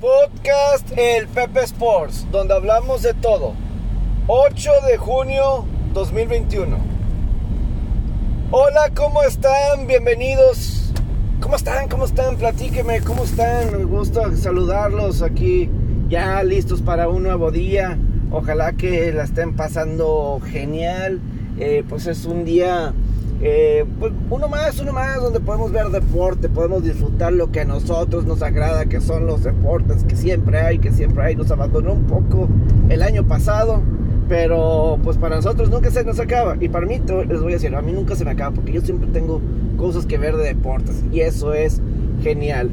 Podcast 0.00 0.90
El 0.96 1.26
Pepe 1.28 1.60
Sports, 1.64 2.26
donde 2.30 2.54
hablamos 2.54 3.02
de 3.02 3.14
todo. 3.14 3.54
8 4.26 4.70
de 4.88 4.96
junio 4.96 5.64
2021. 5.92 6.76
Hola, 8.50 8.90
¿cómo 8.94 9.22
están? 9.22 9.86
Bienvenidos. 9.86 10.92
¿Cómo 11.40 11.56
están? 11.56 11.88
¿Cómo 11.88 12.04
están? 12.04 12.36
Platíqueme, 12.36 13.00
¿cómo 13.02 13.24
están? 13.24 13.76
Me 13.76 13.84
gusta 13.84 14.34
saludarlos 14.36 15.22
aquí, 15.22 15.70
ya 16.08 16.42
listos 16.42 16.82
para 16.82 17.08
un 17.08 17.22
nuevo 17.22 17.50
día. 17.50 17.98
Ojalá 18.30 18.72
que 18.72 19.12
la 19.12 19.24
estén 19.24 19.54
pasando 19.54 20.40
genial. 20.44 21.20
Eh, 21.58 21.84
pues 21.88 22.06
es 22.06 22.24
un 22.24 22.44
día 22.44 22.92
eh, 23.42 23.84
pues 23.98 24.12
uno 24.30 24.48
más, 24.48 24.78
uno 24.80 24.92
más, 24.92 25.20
donde 25.20 25.40
podemos 25.40 25.72
ver 25.72 25.88
deporte, 25.88 26.48
podemos 26.48 26.82
disfrutar 26.84 27.32
lo 27.32 27.50
que 27.50 27.60
a 27.60 27.64
nosotros 27.64 28.24
nos 28.24 28.42
agrada, 28.42 28.86
que 28.86 29.00
son 29.00 29.26
los 29.26 29.42
deportes 29.42 30.04
que 30.04 30.16
siempre 30.16 30.60
hay, 30.60 30.78
que 30.78 30.92
siempre 30.92 31.24
hay. 31.24 31.36
Nos 31.36 31.50
abandonó 31.50 31.92
un 31.92 32.04
poco 32.04 32.48
el 32.88 33.02
año 33.02 33.24
pasado, 33.24 33.82
pero 34.28 34.98
pues 35.02 35.18
para 35.18 35.36
nosotros 35.36 35.70
nunca 35.70 35.90
se 35.90 36.04
nos 36.04 36.20
acaba. 36.20 36.56
Y 36.60 36.68
para 36.68 36.86
mí, 36.86 37.00
les 37.28 37.40
voy 37.40 37.52
a 37.52 37.56
decir, 37.56 37.74
a 37.74 37.82
mí 37.82 37.92
nunca 37.92 38.14
se 38.16 38.24
me 38.24 38.30
acaba, 38.30 38.54
porque 38.54 38.72
yo 38.72 38.80
siempre 38.80 39.08
tengo 39.12 39.40
cosas 39.76 40.06
que 40.06 40.16
ver 40.16 40.36
de 40.36 40.44
deportes, 40.44 41.02
y 41.12 41.20
eso 41.20 41.52
es 41.52 41.80
genial. 42.22 42.70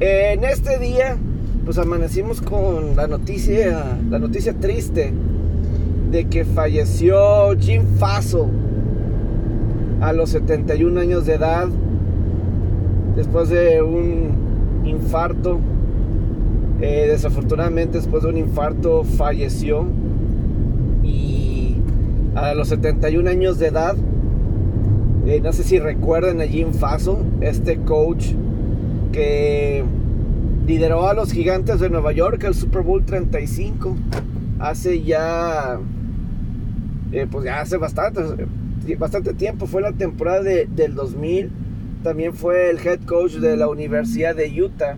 en 0.00 0.44
este 0.44 0.78
día, 0.78 1.16
pues 1.64 1.78
amanecimos 1.78 2.40
con 2.40 2.96
la 2.96 3.06
noticia, 3.08 3.98
la 4.08 4.18
noticia 4.18 4.54
triste 4.54 5.12
de 6.10 6.26
que 6.26 6.44
falleció 6.44 7.58
Jim 7.58 7.82
Faso 7.98 8.48
a 10.04 10.12
los 10.12 10.30
71 10.30 11.00
años 11.00 11.24
de 11.24 11.34
edad, 11.34 11.66
después 13.16 13.48
de 13.48 13.80
un 13.80 14.82
infarto. 14.84 15.58
Eh, 16.82 17.06
desafortunadamente, 17.08 17.96
después 17.96 18.22
de 18.22 18.28
un 18.28 18.36
infarto, 18.36 19.02
falleció. 19.04 19.86
Y 21.02 21.76
a 22.34 22.52
los 22.52 22.68
71 22.68 23.30
años 23.30 23.58
de 23.58 23.68
edad, 23.68 23.96
eh, 25.26 25.40
no 25.42 25.54
sé 25.54 25.62
si 25.62 25.78
recuerdan 25.78 26.42
a 26.42 26.44
Jim 26.44 26.74
Faso, 26.74 27.20
este 27.40 27.78
coach 27.78 28.32
que 29.10 29.84
lideró 30.66 31.08
a 31.08 31.14
los 31.14 31.32
gigantes 31.32 31.80
de 31.80 31.88
Nueva 31.88 32.12
York 32.12 32.44
al 32.44 32.54
Super 32.54 32.82
Bowl 32.82 33.04
35 33.04 33.96
hace 34.58 35.02
ya, 35.02 35.78
eh, 37.12 37.26
pues 37.30 37.46
ya 37.46 37.60
hace 37.60 37.78
bastante, 37.78 38.20
bastante 38.98 39.34
tiempo, 39.34 39.66
fue 39.66 39.82
la 39.82 39.92
temporada 39.92 40.42
del 40.42 40.94
2000, 40.94 41.50
también 42.02 42.34
fue 42.34 42.70
el 42.70 42.78
head 42.78 43.00
coach 43.06 43.32
de 43.34 43.56
la 43.56 43.68
Universidad 43.68 44.34
de 44.34 44.62
Utah 44.62 44.96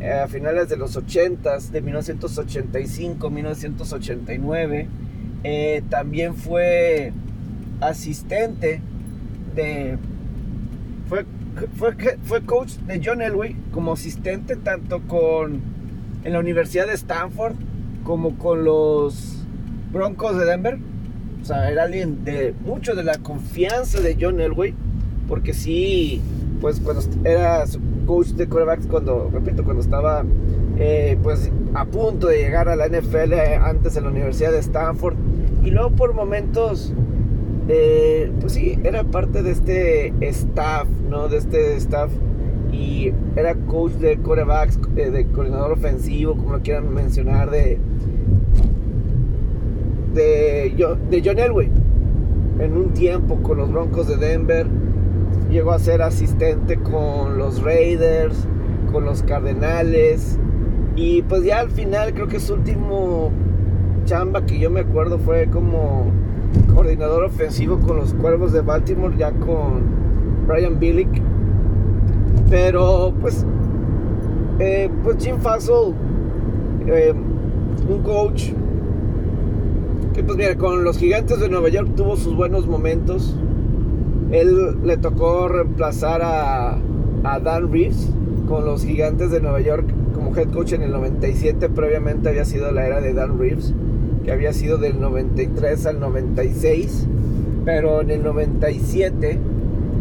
eh, 0.00 0.12
a 0.12 0.28
finales 0.28 0.68
de 0.68 0.76
los 0.76 0.96
80s, 0.96 1.70
de 1.70 1.80
1985, 1.80 3.30
1989, 3.30 4.88
eh, 5.42 5.82
también 5.90 6.34
fue 6.34 7.12
asistente 7.80 8.80
de... 9.54 9.98
Fue, 11.08 11.26
fue, 11.76 11.94
fue 12.22 12.42
coach 12.42 12.74
de 12.86 13.00
John 13.04 13.20
Elway 13.20 13.56
como 13.72 13.92
asistente 13.92 14.56
tanto 14.56 15.02
con 15.02 15.60
en 16.24 16.32
la 16.32 16.38
Universidad 16.38 16.86
de 16.86 16.94
Stanford 16.94 17.54
como 18.02 18.36
con 18.38 18.64
los 18.64 19.44
Broncos 19.92 20.36
de 20.38 20.46
Denver 20.46 20.78
o 21.44 21.46
sea, 21.46 21.70
era 21.70 21.82
alguien 21.82 22.24
de 22.24 22.54
mucho 22.64 22.94
de 22.94 23.04
la 23.04 23.18
confianza 23.18 24.00
de 24.00 24.16
John 24.18 24.40
Elway, 24.40 24.72
porque 25.28 25.52
sí, 25.52 26.22
pues 26.62 26.80
cuando 26.80 27.02
era 27.22 27.66
coach 28.06 28.28
de 28.28 28.48
quarterbacks, 28.48 28.86
cuando, 28.86 29.28
repito, 29.30 29.62
cuando 29.62 29.82
estaba 29.82 30.24
eh, 30.78 31.18
pues 31.22 31.52
a 31.74 31.84
punto 31.84 32.28
de 32.28 32.38
llegar 32.38 32.70
a 32.70 32.76
la 32.76 32.88
NFL 32.88 33.34
antes 33.60 33.94
en 33.98 34.04
la 34.04 34.10
Universidad 34.10 34.52
de 34.52 34.60
Stanford, 34.60 35.16
y 35.62 35.70
luego 35.70 35.90
por 35.90 36.14
momentos, 36.14 36.94
eh, 37.68 38.32
pues 38.40 38.54
sí, 38.54 38.78
era 38.82 39.04
parte 39.04 39.42
de 39.42 39.50
este 39.50 40.14
staff, 40.26 40.88
¿no? 41.10 41.28
De 41.28 41.36
este 41.36 41.76
staff 41.76 42.10
y 42.72 43.12
era 43.36 43.54
coach 43.54 43.92
de 43.92 44.16
quarterbacks, 44.16 44.78
eh, 44.96 45.10
de 45.10 45.26
coordinador 45.26 45.72
ofensivo, 45.72 46.36
como 46.36 46.52
lo 46.52 46.62
quieran 46.62 46.94
mencionar, 46.94 47.50
de 47.50 47.78
de, 50.14 51.22
John 51.24 51.38
Elway. 51.38 51.70
En 52.58 52.76
un 52.76 52.92
tiempo 52.92 53.42
con 53.42 53.58
los 53.58 53.72
Broncos 53.72 54.06
de 54.06 54.16
Denver, 54.16 54.66
llegó 55.50 55.72
a 55.72 55.78
ser 55.78 56.02
asistente 56.02 56.76
con 56.76 57.36
los 57.36 57.62
Raiders, 57.62 58.46
con 58.92 59.04
los 59.04 59.22
Cardenales. 59.22 60.38
Y 60.96 61.22
pues 61.22 61.44
ya 61.44 61.60
al 61.60 61.70
final 61.70 62.14
creo 62.14 62.28
que 62.28 62.38
su 62.38 62.54
último 62.54 63.32
chamba 64.04 64.46
que 64.46 64.58
yo 64.58 64.70
me 64.70 64.80
acuerdo 64.80 65.18
fue 65.18 65.48
como 65.48 66.06
coordinador 66.72 67.24
ofensivo 67.24 67.78
con 67.80 67.96
los 67.96 68.14
Cuervos 68.14 68.52
de 68.52 68.60
Baltimore, 68.60 69.16
ya 69.16 69.32
con 69.32 69.82
Brian 70.46 70.78
Billick. 70.78 71.20
Pero 72.48 73.12
pues, 73.20 73.44
eh, 74.60 74.88
pues 75.02 75.16
Jim 75.24 75.38
Fassel, 75.38 75.94
eh, 76.86 77.12
un 77.88 78.02
coach 78.02 78.52
pues 80.22 80.36
mira, 80.36 80.56
con 80.56 80.84
los 80.84 80.98
gigantes 80.98 81.40
de 81.40 81.48
Nueva 81.48 81.68
York 81.68 81.90
tuvo 81.96 82.16
sus 82.16 82.36
buenos 82.36 82.66
momentos. 82.66 83.36
Él 84.30 84.78
le 84.84 84.96
tocó 84.96 85.48
reemplazar 85.48 86.22
a, 86.22 86.78
a 87.24 87.40
Dan 87.40 87.72
Reeves 87.72 88.10
con 88.46 88.64
los 88.64 88.84
gigantes 88.84 89.30
de 89.30 89.40
Nueva 89.40 89.60
York 89.60 89.86
como 90.14 90.36
head 90.36 90.50
coach 90.50 90.72
en 90.72 90.82
el 90.82 90.92
97. 90.92 91.68
Previamente 91.68 92.28
había 92.28 92.44
sido 92.44 92.70
la 92.70 92.86
era 92.86 93.00
de 93.00 93.12
Dan 93.12 93.38
Reeves, 93.38 93.74
que 94.24 94.32
había 94.32 94.52
sido 94.52 94.78
del 94.78 95.00
93 95.00 95.86
al 95.86 96.00
96. 96.00 97.06
Pero 97.64 98.02
en 98.02 98.10
el 98.10 98.22
97, 98.22 99.38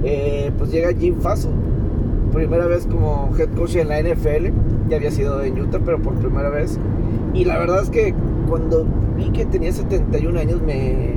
eh, 0.03 0.51
pues 0.57 0.71
llega 0.71 0.93
Jim 0.93 1.19
Faso. 1.21 1.49
Primera 2.33 2.67
vez 2.67 2.87
como 2.87 3.31
head 3.37 3.49
coach 3.55 3.75
en 3.75 3.89
la 3.89 3.99
NFL. 4.01 4.51
Ya 4.89 4.97
había 4.97 5.11
sido 5.11 5.41
en 5.43 5.59
Utah, 5.59 5.79
pero 5.83 6.01
por 6.01 6.15
primera 6.15 6.49
vez. 6.49 6.77
Y 7.33 7.45
la 7.45 7.57
verdad 7.57 7.81
es 7.81 7.89
que 7.89 8.13
cuando 8.53 8.85
vi 9.17 9.31
que 9.31 9.45
tenía 9.45 9.71
71 9.71 10.39
años 10.39 10.61
me, 10.61 11.15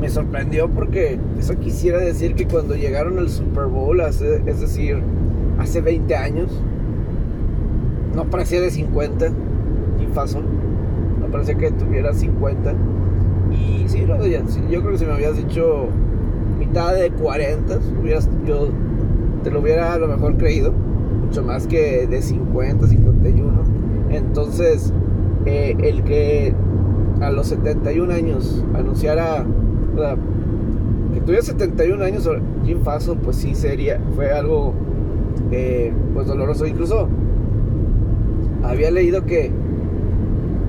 me 0.00 0.08
sorprendió 0.08 0.68
porque 0.68 1.16
eso 1.38 1.56
quisiera 1.60 1.98
decir 1.98 2.34
que 2.34 2.48
cuando 2.48 2.74
llegaron 2.74 3.20
al 3.20 3.28
Super 3.28 3.66
Bowl, 3.66 4.00
es 4.00 4.18
decir, 4.60 5.00
hace 5.60 5.80
20 5.80 6.16
años, 6.16 6.50
no 8.16 8.24
parecía 8.24 8.60
de 8.60 8.72
50, 8.72 9.28
y 9.28 10.12
Faso, 10.12 10.42
no 11.20 11.28
parecía 11.30 11.54
que 11.54 11.70
tuviera 11.70 12.12
50. 12.12 12.74
Y 13.52 13.88
sí, 13.88 14.02
no, 14.04 14.16
yo 14.26 14.80
creo 14.80 14.90
que 14.90 14.98
si 14.98 15.06
me 15.06 15.12
habías 15.12 15.36
dicho 15.36 15.86
mitad 16.58 16.96
de 16.96 17.12
40, 17.12 17.78
yo 18.44 18.70
te 19.44 19.52
lo 19.52 19.60
hubiera 19.60 19.92
a 19.92 19.98
lo 19.98 20.08
mejor 20.08 20.36
creído, 20.36 20.72
mucho 21.24 21.44
más 21.44 21.68
que 21.68 22.08
de 22.08 22.20
50, 22.20 22.88
51. 22.88 23.52
Entonces, 24.10 24.92
el 25.46 26.02
que 26.04 26.52
a 27.20 27.30
los 27.30 27.46
71 27.48 28.12
años 28.12 28.64
anunciara 28.74 29.46
que 31.14 31.20
tuviera 31.20 31.42
71 31.42 32.04
años 32.04 32.28
Jim 32.64 32.80
Faso 32.82 33.16
pues 33.16 33.36
sí 33.36 33.54
sería 33.54 34.00
fue 34.14 34.32
algo 34.32 34.74
eh, 35.50 35.92
pues 36.14 36.26
doloroso. 36.26 36.66
Incluso 36.66 37.08
había 38.62 38.90
leído 38.90 39.24
que 39.24 39.50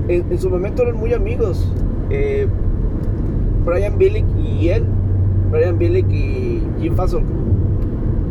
en, 0.07 0.39
su 0.39 0.49
momento 0.49 0.83
eran 0.83 0.97
muy 0.97 1.13
amigos 1.13 1.73
eh, 2.09 2.47
Brian 3.65 3.97
Billick 3.97 4.25
y 4.37 4.69
él 4.69 4.85
Brian 5.51 5.77
Billick 5.77 6.09
y 6.11 6.61
Jim 6.79 6.95
Faso 6.95 7.21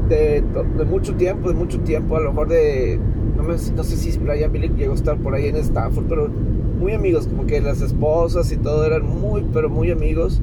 de, 0.09 0.43
mucho 0.89 1.15
tiempo 1.17 1.49
de 1.49 1.55
mucho 1.55 1.81
tiempo 1.81 2.17
a 2.17 2.21
lo 2.21 2.31
mejor 2.31 2.49
de 2.49 2.99
no, 3.37 3.85
sé 3.85 3.97
si 3.97 4.19
Brian 4.19 4.53
Billick 4.53 4.77
llegó 4.77 4.93
a 4.93 4.97
estar 4.97 5.17
por 5.19 5.35
ahí 5.35 5.47
en 5.47 5.57
Stanford 5.57 6.07
pero 6.09 6.29
muy 6.29 6.93
amigos, 6.93 7.27
como 7.27 7.47
que 7.47 7.61
las 7.61 7.81
esposas 7.81 8.53
y 8.53 8.57
todo 8.57 8.85
eran 8.85 9.07
muy, 9.07 9.45
pero 9.53 9.69
muy 9.69 9.91
amigos. 9.91 10.43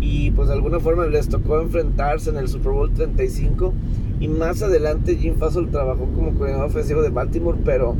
Y 0.00 0.30
pues 0.30 0.48
de 0.48 0.54
alguna 0.54 0.80
forma 0.80 1.06
les 1.06 1.28
tocó 1.28 1.60
enfrentarse 1.60 2.30
en 2.30 2.36
el 2.36 2.48
Super 2.48 2.72
Bowl 2.72 2.92
35. 2.92 3.74
Y 4.20 4.28
más 4.28 4.62
adelante 4.62 5.16
Jim 5.16 5.34
Fassel 5.36 5.70
trabajó 5.70 6.06
como 6.14 6.34
coordinador 6.34 6.66
ofensivo 6.66 7.02
de 7.02 7.10
Baltimore, 7.10 7.58
pero 7.64 7.94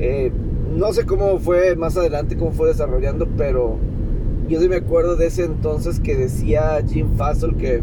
eh, 0.00 0.32
no 0.76 0.92
sé 0.92 1.04
cómo 1.04 1.38
fue 1.38 1.76
más 1.76 1.96
adelante, 1.96 2.36
cómo 2.36 2.52
fue 2.52 2.68
desarrollando, 2.68 3.28
pero 3.36 3.76
yo 4.48 4.60
sí 4.60 4.68
me 4.68 4.76
acuerdo 4.76 5.16
de 5.16 5.26
ese 5.26 5.44
entonces 5.44 6.00
que 6.00 6.16
decía 6.16 6.82
Jim 6.86 7.08
Fassel 7.16 7.56
que 7.56 7.82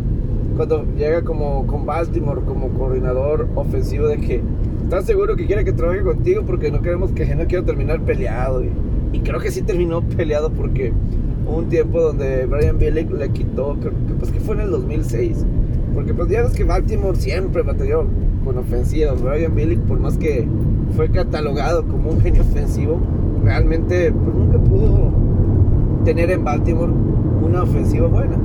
cuando 0.56 0.84
llega 0.98 1.24
como 1.24 1.66
con 1.68 1.86
Baltimore 1.86 2.42
como 2.46 2.70
coordinador 2.70 3.48
ofensivo 3.56 4.08
de 4.08 4.18
que 4.18 4.42
estás 4.90 5.06
seguro 5.06 5.36
que 5.36 5.46
quiere 5.46 5.64
que 5.64 5.72
trabaje 5.72 6.02
contigo 6.02 6.42
porque 6.48 6.72
no 6.72 6.82
queremos 6.82 7.12
que 7.12 7.36
no 7.36 7.46
quiero 7.46 7.64
terminar 7.64 8.02
peleado. 8.02 8.64
Y, 9.14 9.20
creo 9.20 9.40
que 9.40 9.52
sí 9.52 9.62
terminó 9.62 10.02
peleado 10.02 10.50
porque 10.50 10.92
hubo 11.46 11.60
un 11.60 11.70
tiempo 11.70 12.02
donde 12.02 12.48
Brian 12.48 12.80
Billick 12.80 13.12
le 13.12 13.30
quitó, 13.30 13.78
creo 13.80 13.94
que 14.08 14.14
pues 14.18 14.32
que 14.32 14.40
fue 14.40 14.56
en 14.56 14.62
el 14.62 14.72
2006. 14.72 15.46
Porque 15.94 16.12
pues 16.16 16.30
ya 16.30 16.42
ves 16.42 16.54
que 16.54 16.64
Baltimore 16.64 17.16
siempre 17.16 17.62
batalló. 17.62 18.08
con 18.44 18.58
ofensiva. 18.58 19.14
Brian 19.14 19.54
Billick, 19.54 19.80
por 19.82 20.00
más 20.00 20.18
que 20.18 20.48
fue 20.96 21.12
catalogado 21.12 21.86
como 21.86 22.10
un 22.10 22.22
genio 22.22 22.42
ofensivo, 22.42 23.00
realmente 23.44 24.12
pues, 24.12 24.36
nunca 24.36 24.58
pudo 24.58 25.12
tener 26.04 26.32
en 26.32 26.44
Baltimore 26.44 26.92
una 27.44 27.62
ofensiva 27.62 28.08
buena. 28.08 28.40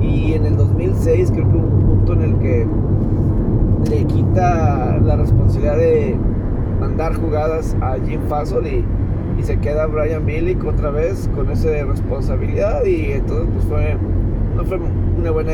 Y 0.00 0.32
en 0.32 0.44
el 0.44 0.56
2006 0.56 1.30
creo 1.30 1.48
que 1.48 1.56
hubo 1.56 1.66
un 1.66 1.86
punto 1.86 2.14
en 2.14 2.22
el 2.22 2.38
que 2.40 2.66
le 3.88 4.04
quita 4.04 4.98
la 5.02 5.16
responsabilidad 5.16 5.76
de 5.76 6.16
mandar 6.80 7.14
jugadas 7.14 7.76
a 7.80 7.96
Jim 8.06 8.20
Fassel 8.28 8.66
y, 8.66 8.84
se 9.42 9.58
queda 9.58 9.86
Brian 9.86 10.24
Billick 10.24 10.64
otra 10.64 10.90
vez 10.90 11.28
con 11.34 11.50
esa 11.50 11.68
responsabilidad 11.84 12.82
y 12.86 13.12
entonces 13.12 13.46
pues 13.52 13.64
fue 13.66 13.96
no 14.56 14.64
fue 14.64 14.78
una 15.18 15.30
buena 15.32 15.52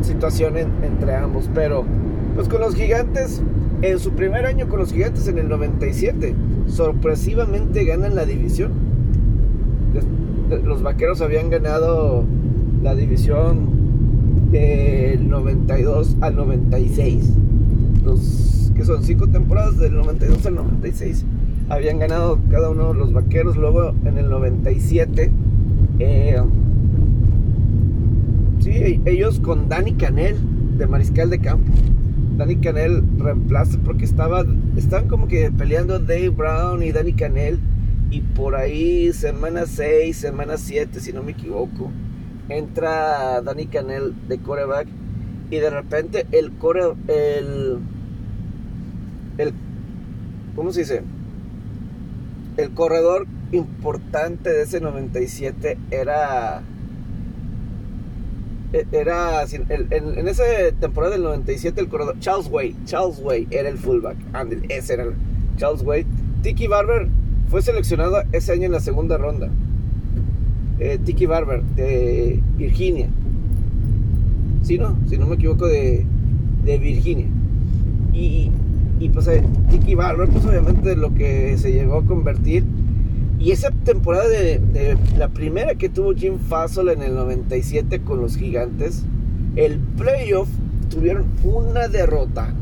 situación 0.00 0.54
entre 0.56 1.14
ambos. 1.14 1.50
Pero 1.54 1.84
pues 2.34 2.48
con 2.48 2.62
los 2.62 2.74
gigantes 2.74 3.42
en 3.82 3.98
su 3.98 4.12
primer 4.12 4.46
año 4.46 4.68
con 4.68 4.78
los 4.78 4.92
gigantes 4.92 5.28
en 5.28 5.36
el 5.38 5.50
97 5.50 6.34
sorpresivamente 6.66 7.84
ganan 7.84 8.14
la 8.14 8.24
división. 8.24 8.70
Los 10.64 10.82
vaqueros 10.82 11.20
habían 11.20 11.50
ganado 11.50 12.24
la 12.82 12.94
división 12.94 13.77
del 14.50 15.28
92 15.28 16.16
al 16.20 16.36
96. 16.36 17.32
Los 18.04 18.72
que 18.74 18.84
son 18.84 19.02
cinco 19.02 19.28
temporadas 19.28 19.78
del 19.78 19.94
92 19.94 20.46
al 20.46 20.54
96 20.54 21.24
habían 21.68 21.98
ganado 21.98 22.38
cada 22.50 22.70
uno 22.70 22.94
los 22.94 23.12
vaqueros. 23.12 23.56
Luego 23.56 23.94
en 24.04 24.18
el 24.18 24.28
97, 24.30 25.30
eh, 25.98 26.42
sí, 28.60 29.00
ellos 29.04 29.40
con 29.40 29.68
Danny 29.68 29.94
Canel 29.94 30.36
de 30.78 30.86
Mariscal 30.86 31.30
de 31.30 31.38
Campo. 31.40 31.72
Danny 32.36 32.56
Canel 32.56 33.02
reemplaza 33.18 33.78
porque 33.84 34.04
estaba, 34.04 34.44
estaban 34.76 35.08
como 35.08 35.26
que 35.26 35.50
peleando 35.50 35.98
Dave 35.98 36.30
Brown 36.30 36.82
y 36.82 36.92
Danny 36.92 37.12
Canel. 37.12 37.58
Y 38.10 38.20
por 38.20 38.54
ahí, 38.54 39.12
semana 39.12 39.66
6, 39.66 40.16
semana 40.16 40.56
7, 40.56 40.98
si 41.00 41.12
no 41.12 41.22
me 41.22 41.32
equivoco, 41.32 41.90
entra 42.48 43.40
Danny 43.42 43.66
Canel 43.66 44.14
de 44.28 44.38
coreback 44.38 44.88
y 45.50 45.56
de 45.56 45.70
repente 45.70 46.26
el 46.32 46.52
core 46.52 46.94
el 47.08 47.78
el 49.38 49.52
¿cómo 50.54 50.72
se 50.72 50.80
dice? 50.80 51.02
El 52.56 52.70
corredor 52.70 53.26
importante 53.52 54.50
de 54.50 54.62
ese 54.62 54.80
97 54.80 55.78
era 55.90 56.62
e, 58.72 58.86
era 58.92 59.44
en, 59.44 60.28
esa 60.28 60.44
temporada 60.78 61.14
del 61.14 61.22
97 61.22 61.80
el 61.80 61.88
corredor 61.88 62.18
Charles 62.18 62.48
Way 62.50 62.76
Charles 62.84 63.20
Way 63.20 63.46
era 63.50 63.68
el 63.68 63.78
fullback 63.78 64.16
ese 64.68 64.94
era 64.94 65.06
Charles 65.56 65.82
Way 65.82 66.04
Tiki 66.42 66.66
Barber 66.66 67.08
fue 67.48 67.62
seleccionado 67.62 68.22
ese 68.32 68.52
año 68.52 68.66
en 68.66 68.72
la 68.72 68.80
segunda 68.80 69.16
ronda 69.16 69.48
eh, 70.80 70.98
Tiki 71.04 71.26
Barber 71.26 71.62
de 71.76 72.40
Virginia. 72.56 73.08
Si 74.62 74.78
no, 74.78 74.96
si 75.08 75.16
no 75.16 75.26
me 75.26 75.36
equivoco, 75.36 75.66
de, 75.66 76.06
Virginia. 76.64 77.26
Y, 78.12 78.50
y 79.00 79.08
pues 79.08 79.26
eh, 79.28 79.42
Tiki 79.70 79.94
Barber, 79.94 80.28
pues 80.28 80.44
obviamente 80.44 80.96
lo 80.96 81.14
que 81.14 81.56
se 81.56 81.72
llegó 81.72 81.98
a 81.98 82.04
convertir. 82.04 82.64
Y 83.40 83.52
esa 83.52 83.70
temporada 83.70 84.28
de, 84.28 84.96
la 85.16 85.28
primera 85.28 85.76
que 85.76 85.88
tuvo 85.88 86.12
Jim 86.12 86.38
Fassel 86.38 86.88
en 86.88 87.02
el 87.02 87.14
97 87.14 88.00
con 88.00 88.20
los 88.20 88.36
gigantes, 88.36 89.04
el 89.54 89.78
playoff 89.78 90.48
tuvieron 90.90 91.24
una 91.44 91.86
derrota 91.88 92.52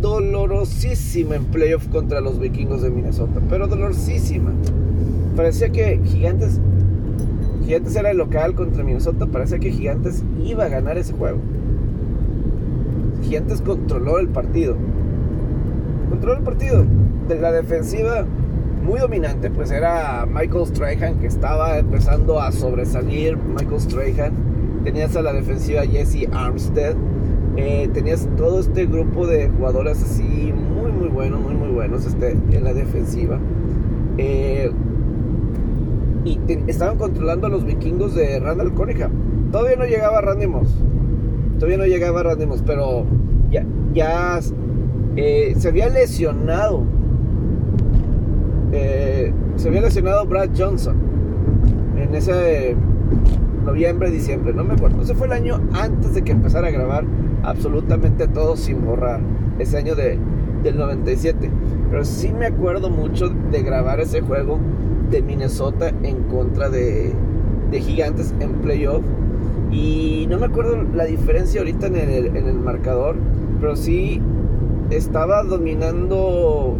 dolorosísima 0.00 1.36
en 1.36 1.44
playoff 1.44 1.86
contra 1.88 2.22
los 2.22 2.40
vikingos 2.40 2.80
de 2.80 2.90
Minnesota, 2.90 3.40
pero 3.50 3.68
dolorosísima. 3.68 4.52
Parecía 5.36 5.70
que 5.70 6.00
Gigantes 6.04 6.60
Gigantes 7.70 7.94
era 7.94 8.10
el 8.10 8.16
local 8.16 8.56
contra 8.56 8.82
Minnesota, 8.82 9.26
parece 9.26 9.60
que 9.60 9.70
Gigantes 9.70 10.24
iba 10.44 10.64
a 10.64 10.68
ganar 10.68 10.98
ese 10.98 11.12
juego. 11.12 11.38
Gigantes 13.22 13.62
controló 13.62 14.18
el 14.18 14.26
partido. 14.26 14.74
Controló 16.08 16.36
el 16.36 16.42
partido. 16.42 16.84
De 17.28 17.38
la 17.38 17.52
defensiva 17.52 18.26
muy 18.82 18.98
dominante, 18.98 19.50
pues 19.50 19.70
era 19.70 20.26
Michael 20.26 20.66
Strahan 20.66 21.20
que 21.20 21.28
estaba 21.28 21.78
empezando 21.78 22.40
a 22.40 22.50
sobresalir. 22.50 23.36
Michael 23.36 23.80
Strahan. 23.80 24.32
Tenías 24.82 25.14
a 25.14 25.22
la 25.22 25.32
defensiva 25.32 25.82
Jesse 25.82 26.26
Armstead. 26.32 26.96
Eh, 27.56 27.88
tenías 27.94 28.28
todo 28.36 28.58
este 28.58 28.86
grupo 28.86 29.28
de 29.28 29.48
jugadores 29.48 30.02
así 30.02 30.24
muy 30.52 30.90
muy 30.90 31.08
buenos, 31.08 31.40
muy 31.40 31.54
muy 31.54 31.68
buenos 31.68 32.04
este, 32.04 32.32
en 32.32 32.64
la 32.64 32.74
defensiva. 32.74 33.38
Eh, 34.18 34.72
y 36.24 36.38
estaban 36.66 36.98
controlando 36.98 37.46
a 37.46 37.50
los 37.50 37.64
vikingos 37.64 38.14
de 38.14 38.38
Randall 38.40 38.72
Cunningham. 38.72 39.12
Todavía 39.50 39.76
no 39.76 39.86
llegaba 39.86 40.20
Randy 40.20 40.46
Moss. 40.46 40.74
Todavía 41.58 41.78
no 41.78 41.86
llegaba 41.86 42.22
Randy 42.22 42.46
Moss, 42.46 42.62
pero 42.64 43.04
ya, 43.50 44.40
eh, 45.16 45.54
se 45.56 45.68
había 45.68 45.88
lesionado. 45.88 46.84
Eh, 48.72 49.32
se 49.56 49.68
había 49.68 49.80
lesionado 49.80 50.26
Brad 50.26 50.50
Johnson 50.56 50.96
en 51.96 52.14
ese 52.14 52.76
noviembre, 53.64 54.10
diciembre, 54.10 54.52
no 54.54 54.64
me 54.64 54.74
acuerdo. 54.74 55.02
Ese 55.02 55.14
fue 55.14 55.26
el 55.26 55.32
año 55.32 55.60
antes 55.72 56.14
de 56.14 56.22
que 56.22 56.32
empezara 56.32 56.68
a 56.68 56.70
grabar 56.70 57.04
absolutamente 57.42 58.28
todo 58.28 58.56
sin 58.56 58.84
borrar. 58.84 59.20
Ese 59.58 59.76
año 59.78 59.94
de, 59.94 60.18
del 60.62 60.76
97. 60.76 61.50
Pero 61.90 62.04
sí 62.04 62.32
me 62.32 62.46
acuerdo 62.46 62.90
mucho 62.90 63.28
de 63.28 63.62
grabar 63.62 64.00
ese 64.00 64.20
juego 64.20 64.58
de 65.10 65.22
Minnesota 65.22 65.92
en 66.02 66.22
contra 66.24 66.68
de, 66.68 67.12
Gigantes 67.72 68.34
en 68.40 68.52
playoff. 68.54 69.04
Y 69.70 70.26
no 70.28 70.38
me 70.38 70.46
acuerdo 70.46 70.82
la 70.94 71.04
diferencia 71.04 71.60
ahorita 71.60 71.86
en 71.86 72.36
el, 72.36 72.54
marcador, 72.54 73.16
pero 73.60 73.76
sí 73.76 74.20
estaba 74.90 75.44
dominando 75.44 76.76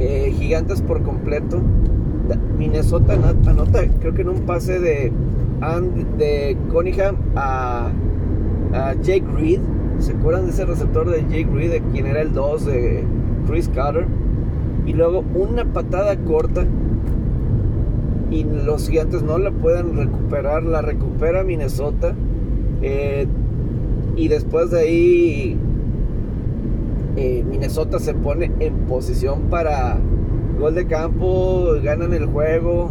eh, 0.00 0.34
Gigantes 0.36 0.82
por 0.82 1.02
completo. 1.02 1.60
Minnesota 2.58 3.14
anota, 3.46 3.84
creo 4.00 4.12
que 4.12 4.22
en 4.22 4.28
un 4.28 4.40
pase 4.40 4.80
de, 4.80 5.12
de 6.18 6.56
Cunningham 6.70 7.16
a, 7.36 7.90
a 8.74 8.94
Jake 8.94 9.24
Reed. 9.34 9.60
¿Se 10.00 10.12
acuerdan 10.12 10.44
de 10.44 10.50
ese 10.50 10.64
receptor 10.64 11.10
de 11.10 11.22
Jake 11.22 11.48
Reed, 11.52 11.70
de 11.70 11.80
quien 11.80 12.06
era 12.06 12.20
el 12.20 12.32
2 12.32 12.66
de 12.66 13.04
Chris 13.48 13.68
Carter? 13.68 14.06
Y 14.86 14.92
luego 14.92 15.24
una 15.34 15.64
patada 15.64 16.16
corta 16.16 16.66
y 18.30 18.44
los 18.44 18.88
gigantes 18.88 19.22
no 19.22 19.38
la 19.38 19.50
pueden 19.50 19.96
recuperar, 19.96 20.62
la 20.64 20.82
recupera 20.82 21.44
Minnesota. 21.44 22.14
Eh, 22.82 23.26
y 24.16 24.28
después 24.28 24.70
de 24.70 24.80
ahí 24.80 25.58
eh, 27.16 27.44
Minnesota 27.48 27.98
se 27.98 28.14
pone 28.14 28.52
en 28.60 28.74
posición 28.86 29.42
para 29.50 29.98
gol 30.58 30.74
de 30.74 30.86
campo, 30.86 31.74
ganan 31.82 32.12
el 32.12 32.26
juego. 32.26 32.90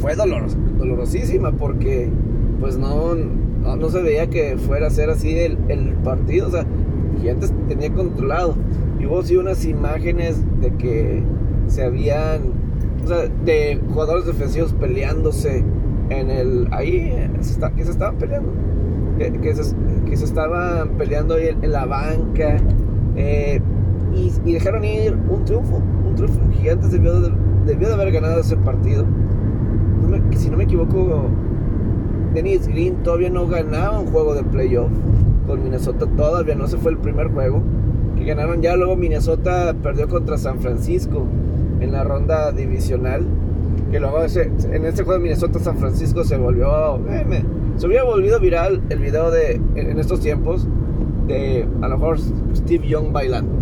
Fue 0.00 0.14
doloroso, 0.14 0.56
dolorosísima 0.78 1.52
porque 1.52 2.08
pues 2.60 2.78
no, 2.78 3.14
no, 3.14 3.88
se 3.88 4.02
veía 4.02 4.28
que 4.28 4.56
fuera 4.56 4.86
a 4.86 4.90
ser 4.90 5.10
así 5.10 5.38
el, 5.38 5.58
el 5.68 5.92
partido. 6.04 6.48
O 6.48 6.50
sea, 6.50 6.66
Gigantes 7.20 7.52
tenía 7.68 7.92
controlado. 7.92 8.56
Y 9.00 9.06
hubo 9.06 9.22
sí 9.22 9.36
unas 9.36 9.64
imágenes 9.64 10.42
de 10.60 10.72
que 10.74 11.22
se 11.66 11.84
habían 11.84 12.53
o 13.10 13.44
de 13.44 13.80
jugadores 13.88 14.26
defensivos 14.26 14.72
peleándose 14.74 15.64
en 16.10 16.30
el. 16.30 16.68
Ahí, 16.70 17.12
que 17.76 17.84
se 17.84 17.90
estaban 17.90 18.16
peleando. 18.16 18.52
Que, 19.18 19.54
se, 19.54 20.24
estaban 20.24 20.90
peleando 20.98 21.34
ahí 21.34 21.48
en, 21.48 21.72
la 21.72 21.86
banca. 21.86 22.56
Eh, 23.16 23.60
y, 24.12 24.52
dejaron 24.52 24.84
ir 24.84 25.16
un 25.28 25.44
triunfo. 25.44 25.76
Un 25.76 26.14
triunfo. 26.14 26.40
Gigantes 26.52 26.90
debió 26.90 27.20
de, 27.20 27.32
debió 27.66 27.88
de 27.88 27.94
haber 27.94 28.12
ganado 28.12 28.40
ese 28.40 28.56
partido. 28.56 29.04
si 30.36 30.50
no 30.50 30.56
me 30.56 30.64
equivoco, 30.64 31.28
Dennis 32.34 32.66
Green 32.66 33.02
todavía 33.02 33.30
no 33.30 33.46
ganaba 33.46 34.00
un 34.00 34.06
juego 34.08 34.34
de 34.34 34.42
playoff 34.42 34.90
con 35.46 35.62
Minnesota. 35.62 36.06
Todavía 36.16 36.54
no 36.54 36.66
se 36.66 36.76
fue 36.76 36.92
el 36.92 36.98
primer 36.98 37.28
juego. 37.28 37.62
Que 38.16 38.24
ganaron 38.24 38.62
ya. 38.62 38.76
Luego 38.76 38.96
Minnesota 38.96 39.74
perdió 39.82 40.08
contra 40.08 40.38
San 40.38 40.58
Francisco 40.58 41.26
en 41.80 41.92
la 41.92 42.04
ronda 42.04 42.52
divisional. 42.52 43.24
Que 43.90 44.00
luego 44.00 44.22
en 44.22 44.84
este 44.84 45.04
juego 45.04 45.14
de 45.14 45.18
Minnesota 45.20 45.58
San 45.58 45.78
Francisco 45.78 46.24
se 46.24 46.36
volvió. 46.36 46.96
Eh, 47.08 47.44
se 47.76 47.86
hubiera 47.86 48.04
volvido 48.04 48.40
viral 48.40 48.82
el 48.88 48.98
video 48.98 49.30
de 49.30 49.60
en 49.74 49.98
estos 49.98 50.20
tiempos 50.20 50.66
de 51.26 51.66
a 51.80 51.88
lo 51.88 51.98
mejor 51.98 52.18
Steve 52.54 52.86
Young 52.86 53.12
bailando. 53.12 53.52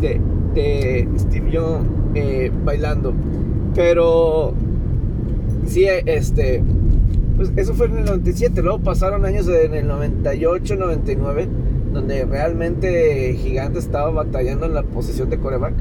De, 0.00 0.20
de 0.54 1.08
Steve 1.18 1.50
Young 1.50 1.82
eh, 2.14 2.50
bailando. 2.64 3.12
Pero 3.74 4.54
sí, 5.66 5.86
este. 6.06 6.62
Pues 7.36 7.52
eso 7.56 7.72
fue 7.74 7.86
en 7.86 7.98
el 7.98 8.04
97. 8.04 8.62
Luego 8.62 8.80
pasaron 8.80 9.24
años 9.24 9.48
en 9.48 9.74
el 9.74 9.86
98, 9.86 10.76
99. 10.76 11.48
donde 11.92 12.24
realmente 12.24 13.34
Gigante 13.34 13.78
estaba 13.78 14.10
batallando 14.10 14.66
en 14.66 14.74
la 14.74 14.82
posición 14.82 15.30
de 15.30 15.38
coreback. 15.38 15.74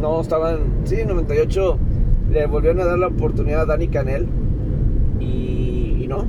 No 0.00 0.20
estaban, 0.20 0.58
sí, 0.84 0.96
en 0.96 1.08
98 1.08 1.78
le 2.30 2.46
volvieron 2.46 2.80
a 2.80 2.84
dar 2.84 2.98
la 2.98 3.08
oportunidad 3.08 3.62
a 3.62 3.66
Danny 3.66 3.88
Canel 3.88 4.26
y, 5.20 6.06
no, 6.08 6.24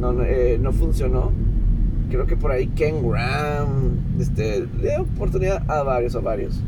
no, 0.00 0.22
eh, 0.22 0.58
no, 0.60 0.72
funcionó. 0.72 1.32
Creo 2.10 2.26
que 2.26 2.36
por 2.36 2.52
ahí 2.52 2.68
Ken 2.68 3.06
Graham 3.06 3.98
este, 4.18 4.66
le 4.80 4.90
dio 4.90 5.02
oportunidad 5.02 5.68
a 5.70 5.82
varios, 5.82 6.14
a 6.14 6.20
varios. 6.20 6.60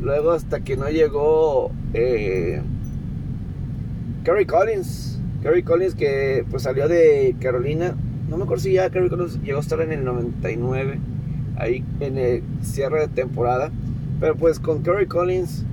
Luego 0.00 0.30
hasta 0.30 0.60
que 0.60 0.76
no 0.76 0.88
llegó 0.88 1.70
eh, 1.94 2.62
Kerry 4.24 4.46
Collins. 4.46 5.20
Kerry 5.42 5.62
Collins 5.62 5.94
que 5.94 6.44
pues 6.50 6.64
salió 6.64 6.86
de 6.88 7.34
Carolina 7.40 7.94
no 8.28 8.36
me 8.36 8.44
acuerdo 8.44 8.62
si 8.62 8.72
ya 8.72 8.90
Kerry 8.90 9.08
Collins 9.08 9.40
llegó 9.42 9.58
a 9.58 9.62
estar 9.62 9.80
en 9.80 9.90
el 9.90 10.04
99, 10.04 10.98
ahí 11.56 11.82
en 12.00 12.18
el 12.18 12.42
cierre 12.62 13.00
de 13.00 13.08
temporada. 13.08 13.70
Pero 14.20 14.36
pues 14.36 14.60
con 14.60 14.82
Kerry 14.82 15.06
Collins, 15.06 15.64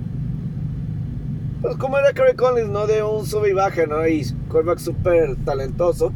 como 1.78 1.98
era 1.98 2.12
Kerry 2.12 2.34
Collins, 2.36 2.70
¿no? 2.70 2.86
De 2.86 3.02
un 3.02 3.26
sube 3.26 3.50
y 3.50 3.52
baja, 3.52 3.86
¿no? 3.86 4.06
Y 4.06 4.24
quarterback 4.48 4.78
súper 4.78 5.36
talentoso. 5.44 6.12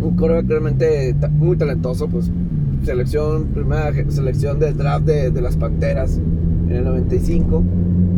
Un 0.00 0.16
quarterback 0.16 0.48
realmente 0.48 1.14
muy 1.30 1.56
talentoso, 1.56 2.08
pues 2.08 2.30
selección, 2.84 3.46
primera 3.46 3.92
selección 4.10 4.58
del 4.58 4.76
draft 4.76 5.06
de, 5.06 5.40
las 5.40 5.56
Panteras 5.56 6.18
en 6.68 6.72
el 6.72 6.84
95. 6.84 7.62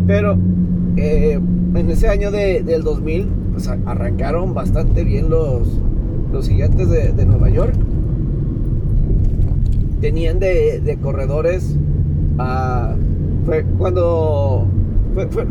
Pero 0.07 0.37
eh, 0.97 1.35
en 1.75 1.90
ese 1.90 2.09
año 2.09 2.31
del 2.31 2.83
2000, 2.83 3.28
pues 3.52 3.69
arrancaron 3.69 4.55
bastante 4.55 5.05
bien 5.05 5.31
los, 5.31 5.81
los 6.33 6.49
gigantes 6.49 6.90
de, 6.90 7.26
Nueva 7.26 7.49
York 7.50 7.75
tenían 10.00 10.38
de, 10.38 10.99
corredores. 11.00 11.76
Fue 13.45 13.64
cuando. 13.78 14.69
Fue, 15.31 15.47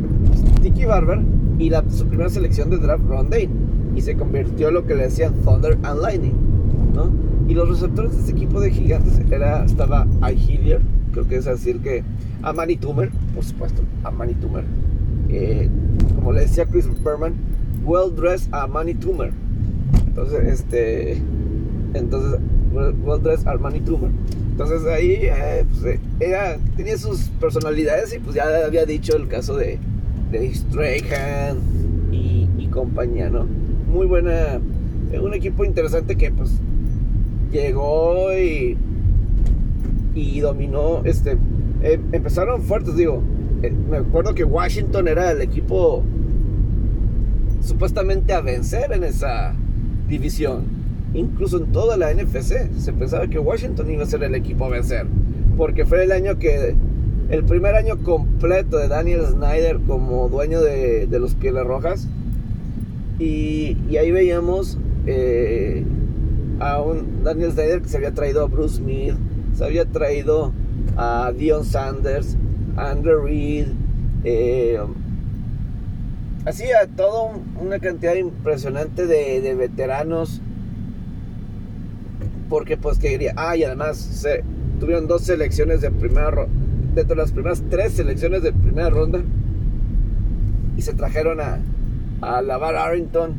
Sticky 0.58 0.86
Barber 0.86 1.22
y 1.58 1.70
la, 1.70 1.84
su 1.90 2.06
primera 2.08 2.30
selección 2.30 2.70
de 2.70 2.78
draft 2.78 3.04
Ron 3.08 3.30
Dane. 3.30 3.50
Y 3.96 4.02
se 4.02 4.16
convirtió 4.16 4.70
en 4.70 4.74
lo 4.74 4.86
que 4.86 4.96
le 4.96 5.04
decían 5.04 5.34
Thunder 5.44 5.78
and 5.84 6.02
Lightning. 6.02 6.36
¿no? 6.94 7.12
Y 7.48 7.54
los 7.54 7.70
receptores 7.70 8.14
de 8.14 8.20
este 8.20 8.32
equipo 8.32 8.60
de 8.60 8.72
gigantes 8.72 9.20
era, 9.32 9.64
estaba 9.64 10.08
I 10.22 10.34
Hillier, 10.34 10.82
creo 11.12 11.28
que 11.28 11.38
es 11.38 11.46
decir 11.46 11.80
que 11.80 12.04
a 12.42 12.54
Manny 12.54 12.78
Toomer, 12.78 13.12
por 13.34 13.44
supuesto, 13.44 13.82
a 14.04 14.12
Manny 14.12 14.34
Toomer. 14.34 14.64
Eh, 15.30 15.70
como 16.16 16.34
le 16.34 16.42
decía 16.42 16.66
Chris 16.66 16.88
Berman, 17.04 17.34
well 17.86 18.14
dressed 18.16 18.54
a 18.54 18.68
Manny 18.68 18.94
Toomer 18.94 19.32
entonces, 20.16 20.62
este. 20.62 21.22
Entonces, 21.94 22.40
well 22.72 23.20
dressed 23.22 23.46
Armani 23.48 23.82
Tumor. 23.82 24.12
Entonces 24.56 24.86
ahí 24.86 25.20
eh, 25.24 25.66
pues, 25.70 25.84
eh, 25.84 26.00
ella 26.22 26.58
tenía 26.78 26.98
sus 26.98 27.24
personalidades 27.42 28.16
y 28.16 28.20
pues 28.20 28.38
ya 28.38 28.46
había 28.66 28.86
dicho 28.86 29.18
el 29.18 29.28
caso 29.28 29.58
de, 29.58 29.80
de 30.32 30.56
Strahan 30.56 31.58
y, 32.10 32.48
y, 32.58 32.68
compañía, 32.68 33.30
¿no? 33.30 33.46
Muy 33.92 34.08
buena, 34.08 34.62
eh, 35.12 35.20
un 35.20 35.34
equipo 35.34 35.66
interesante 35.66 36.16
que 36.16 36.32
pues 36.32 36.52
llegó 37.52 38.32
y, 38.34 38.78
y 40.14 40.40
dominó, 40.40 41.02
este, 41.04 41.38
empezaron 42.14 42.62
fuertes, 42.62 42.96
digo, 42.96 43.22
me 43.90 43.98
acuerdo 43.98 44.34
que 44.34 44.46
Washington 44.46 45.10
era 45.10 45.32
el 45.32 45.42
equipo 45.42 46.02
supuestamente 47.60 48.32
a 48.32 48.40
vencer 48.40 48.94
en 48.94 49.04
esa 49.04 49.54
división. 50.08 50.85
Incluso 51.16 51.58
en 51.58 51.72
toda 51.72 51.98
la 51.98 52.14
NFC 52.14 52.72
se 52.78 52.94
pensaba 52.94 53.28
que 53.28 53.40
Washington 53.40 53.90
iba 53.90 54.04
a 54.04 54.06
ser 54.06 54.24
el 54.24 54.36
equipo 54.36 54.66
a 54.66 54.70
vencer. 54.70 55.08
Porque 55.58 55.86
fue 55.86 56.04
el 56.04 56.12
año 56.12 56.38
que, 56.38 56.76
el 57.30 57.44
primer 57.46 57.74
año 57.76 57.98
completo 58.04 58.78
de 58.78 58.88
Daniel 58.88 59.26
Snyder 59.26 59.80
como 59.88 60.30
dueño 60.30 60.62
de, 60.62 61.08
los 61.12 61.34
Pieles 61.34 61.66
Rojas. 61.66 62.08
Y, 63.18 63.78
ahí 63.98 64.12
veíamos 64.12 64.78
eh, 65.08 65.84
a 66.60 66.82
un 66.82 67.24
Daniel 67.24 67.52
Snyder 67.54 67.82
que 67.82 67.88
se 67.88 67.98
había 67.98 68.14
traído 68.14 68.44
a 68.44 68.48
Bruce 68.48 68.76
Smith, 68.76 69.16
se 69.54 69.64
había 69.64 69.86
traído 69.86 70.52
a 70.98 71.32
Dion 71.36 71.64
Sanders, 71.64 72.38
a 72.76 72.92
Andrew 72.92 73.24
Reed, 73.24 73.68
eh, 74.26 74.80
hacía 76.46 76.88
todo 76.96 77.32
una 77.60 77.80
cantidad 77.80 78.16
impresionante 78.16 79.06
de, 79.06 79.54
veteranos. 79.56 80.42
Porque 82.50 82.78
pues 82.78 83.00
que 83.00 83.10
diría, 83.10 83.34
ah, 83.36 83.56
y 83.56 83.64
además 83.64 83.98
se, 83.98 84.44
tuvieron 84.80 85.08
dos 85.08 85.24
selecciones 85.24 85.82
de 85.82 85.92
primera 85.92 86.32
ronda, 86.32 86.54
dentro 86.94 87.16
de 87.16 87.22
las 87.22 87.32
primeras 87.32 87.64
tres 87.70 87.94
selecciones 87.94 88.44
de 88.44 88.54
primera 88.54 88.90
ronda. 88.90 89.22
Y 90.78 90.82
se 90.82 90.94
trajeron 90.94 91.40
a, 91.42 91.60
a 92.22 92.42
Lavar 92.42 92.75
Arrington 92.75 93.36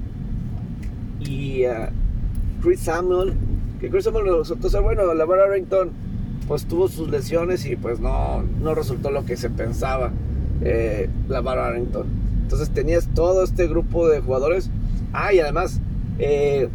y 1.20 1.64
a 1.64 1.90
Chris 2.62 2.80
Samuel. 2.80 3.34
Que 3.80 3.90
Chris 3.90 4.04
Samuel 4.04 4.38
resultó 4.38 4.70
ser 4.70 4.82
bueno, 4.82 5.12
Lavar 5.14 5.40
Arrington 5.40 5.90
pues 6.48 6.64
tuvo 6.66 6.88
sus 6.88 7.10
lesiones 7.10 7.66
y 7.66 7.76
pues 7.76 7.98
no, 8.00 8.44
no 8.60 8.74
resultó 8.74 9.10
lo 9.10 9.24
que 9.24 9.36
se 9.36 9.50
pensaba. 9.50 10.12
Eh, 10.62 11.08
Lavar 11.28 11.58
Arrington. 11.58 12.06
Entonces 12.42 12.70
tenías 12.70 13.08
todo 13.14 13.42
este 13.42 13.66
grupo 13.66 14.08
de 14.08 14.20
jugadores. 14.20 14.70
Ah, 15.12 15.30
además, 15.42 15.80
eh, 16.18 16.68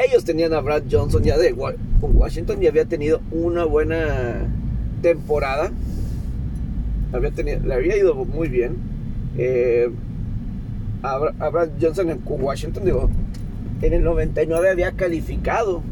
ellos 0.00 0.24
tenían 0.24 0.54
a 0.54 0.60
Brad 0.60 0.84
Johnson 0.90 1.22
ya 1.22 1.36
de 1.36 1.54
con 1.54 2.16
Washington 2.16 2.62
y 2.62 2.66
había 2.66 2.86
tenido 2.86 3.20
una 3.30 3.64
buena 3.64 4.48
temporada. 5.02 5.70
Había 7.12 7.30
tenido, 7.30 7.60
le 7.60 7.74
había 7.74 7.96
ido 7.98 8.14
muy 8.14 8.48
bien. 8.48 8.76
Eh, 9.36 9.90
a, 11.02 11.18
Brad 11.18 11.70
Johnson 11.80 12.10
en 12.10 12.20
Washington, 12.24 12.84
digo, 12.84 13.10
en 13.82 13.92
el 13.92 14.02
99 14.02 14.70
había 14.70 14.92
calificado. 14.92 15.82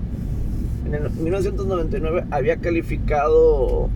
En 0.86 0.94
el 0.94 1.10
1999 1.10 2.24
había 2.30 2.56
calificado 2.56 3.90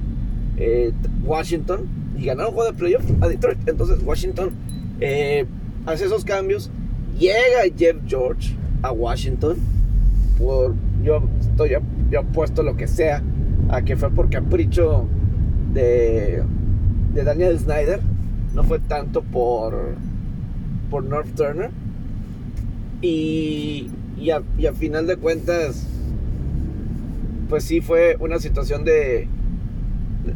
eh, 0.58 0.92
Washington 1.25 1.88
y 2.18 2.26
ganaron 2.26 2.54
un 2.54 2.64
de 2.64 2.73
playoff 2.75 3.04
a 3.20 3.28
Detroit. 3.28 3.58
Entonces 3.66 4.00
Washington 4.04 4.50
eh, 5.00 5.46
hace 5.87 6.04
esos 6.04 6.25
cambios. 6.25 6.70
Llega 7.18 7.62
Jeff 7.76 7.96
George 8.06 8.54
a 8.82 8.92
Washington. 8.92 9.74
Por, 10.38 10.75
yo 11.03 11.23
estoy 11.41 11.76
yo 12.11 12.25
puesto 12.25 12.62
lo 12.62 12.76
que 12.76 12.87
sea 12.87 13.23
a 13.69 13.83
que 13.83 13.97
fue 13.97 14.11
por 14.11 14.31
capricho 14.31 15.07
de, 15.73 16.43
de 17.12 17.25
Daniel 17.25 17.59
Snyder. 17.59 18.00
No 18.55 18.62
fue 18.62 18.79
tanto 18.79 19.23
por, 19.23 19.95
por 20.91 21.05
North 21.05 21.35
Turner. 21.35 21.71
Y, 23.00 23.91
y, 24.19 24.31
a, 24.31 24.43
y 24.57 24.67
a 24.67 24.73
final 24.73 25.07
de 25.07 25.17
cuentas, 25.17 25.87
pues 27.49 27.64
sí 27.64 27.81
fue 27.81 28.17
una 28.21 28.38
situación 28.38 28.85
de, 28.85 29.29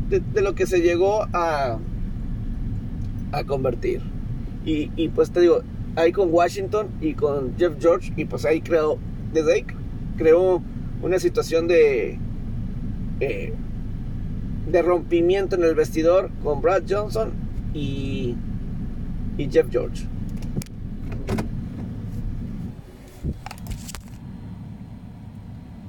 de, 0.08 0.42
lo 0.42 0.54
que 0.54 0.66
se 0.66 0.80
llegó 0.80 1.22
a, 1.32 1.78
a 3.32 3.44
convertir. 3.44 4.02
Y, 4.64 5.08
pues 5.08 5.30
te 5.30 5.40
digo, 5.40 5.62
ahí 5.96 6.12
con 6.12 6.28
Washington 6.30 6.88
y 7.00 7.14
con 7.14 7.56
Jeff 7.56 7.72
George, 7.80 8.12
y 8.16 8.26
pues 8.26 8.44
ahí 8.44 8.60
creo, 8.60 8.98
desde 9.32 9.54
ahí 9.54 9.64
creó 10.18 10.62
una 11.00 11.18
situación 11.18 11.66
de, 11.68 12.18
eh, 13.20 13.54
de 14.66 14.82
rompimiento 14.82 15.56
en 15.56 15.64
el 15.64 15.74
vestidor 15.74 16.30
con 16.42 16.60
Brad 16.60 16.82
Johnson 16.86 17.32
y, 17.72 18.34
y 19.38 19.50
Jeff 19.50 19.68
George. 19.70 20.04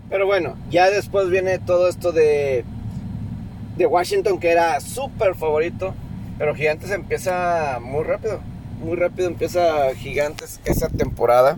Pero 0.09 0.25
bueno, 0.25 0.55
ya 0.71 0.89
después 0.89 1.29
viene 1.29 1.59
todo 1.59 1.89
esto 1.89 2.11
de 2.11 2.63
de 3.79 3.85
Washington 3.85 4.39
que 4.39 4.51
era 4.51 4.79
súper 4.81 5.35
favorito, 5.35 5.95
pero 6.37 6.53
Gigantes 6.53 6.91
empieza 6.91 7.79
muy 7.81 8.03
rápido, 8.03 8.41
muy 8.83 8.97
rápido 8.97 9.27
empieza 9.27 9.95
Gigantes 9.95 10.59
esa 10.65 10.89
temporada. 10.89 11.57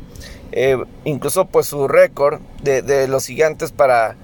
Eh, 0.51 0.77
incluso 1.05 1.45
pues 1.45 1.67
su 1.67 1.87
récord 1.87 2.41
de, 2.61 3.07
los 3.07 3.25
Gigantes 3.25 3.71
para 3.71 4.15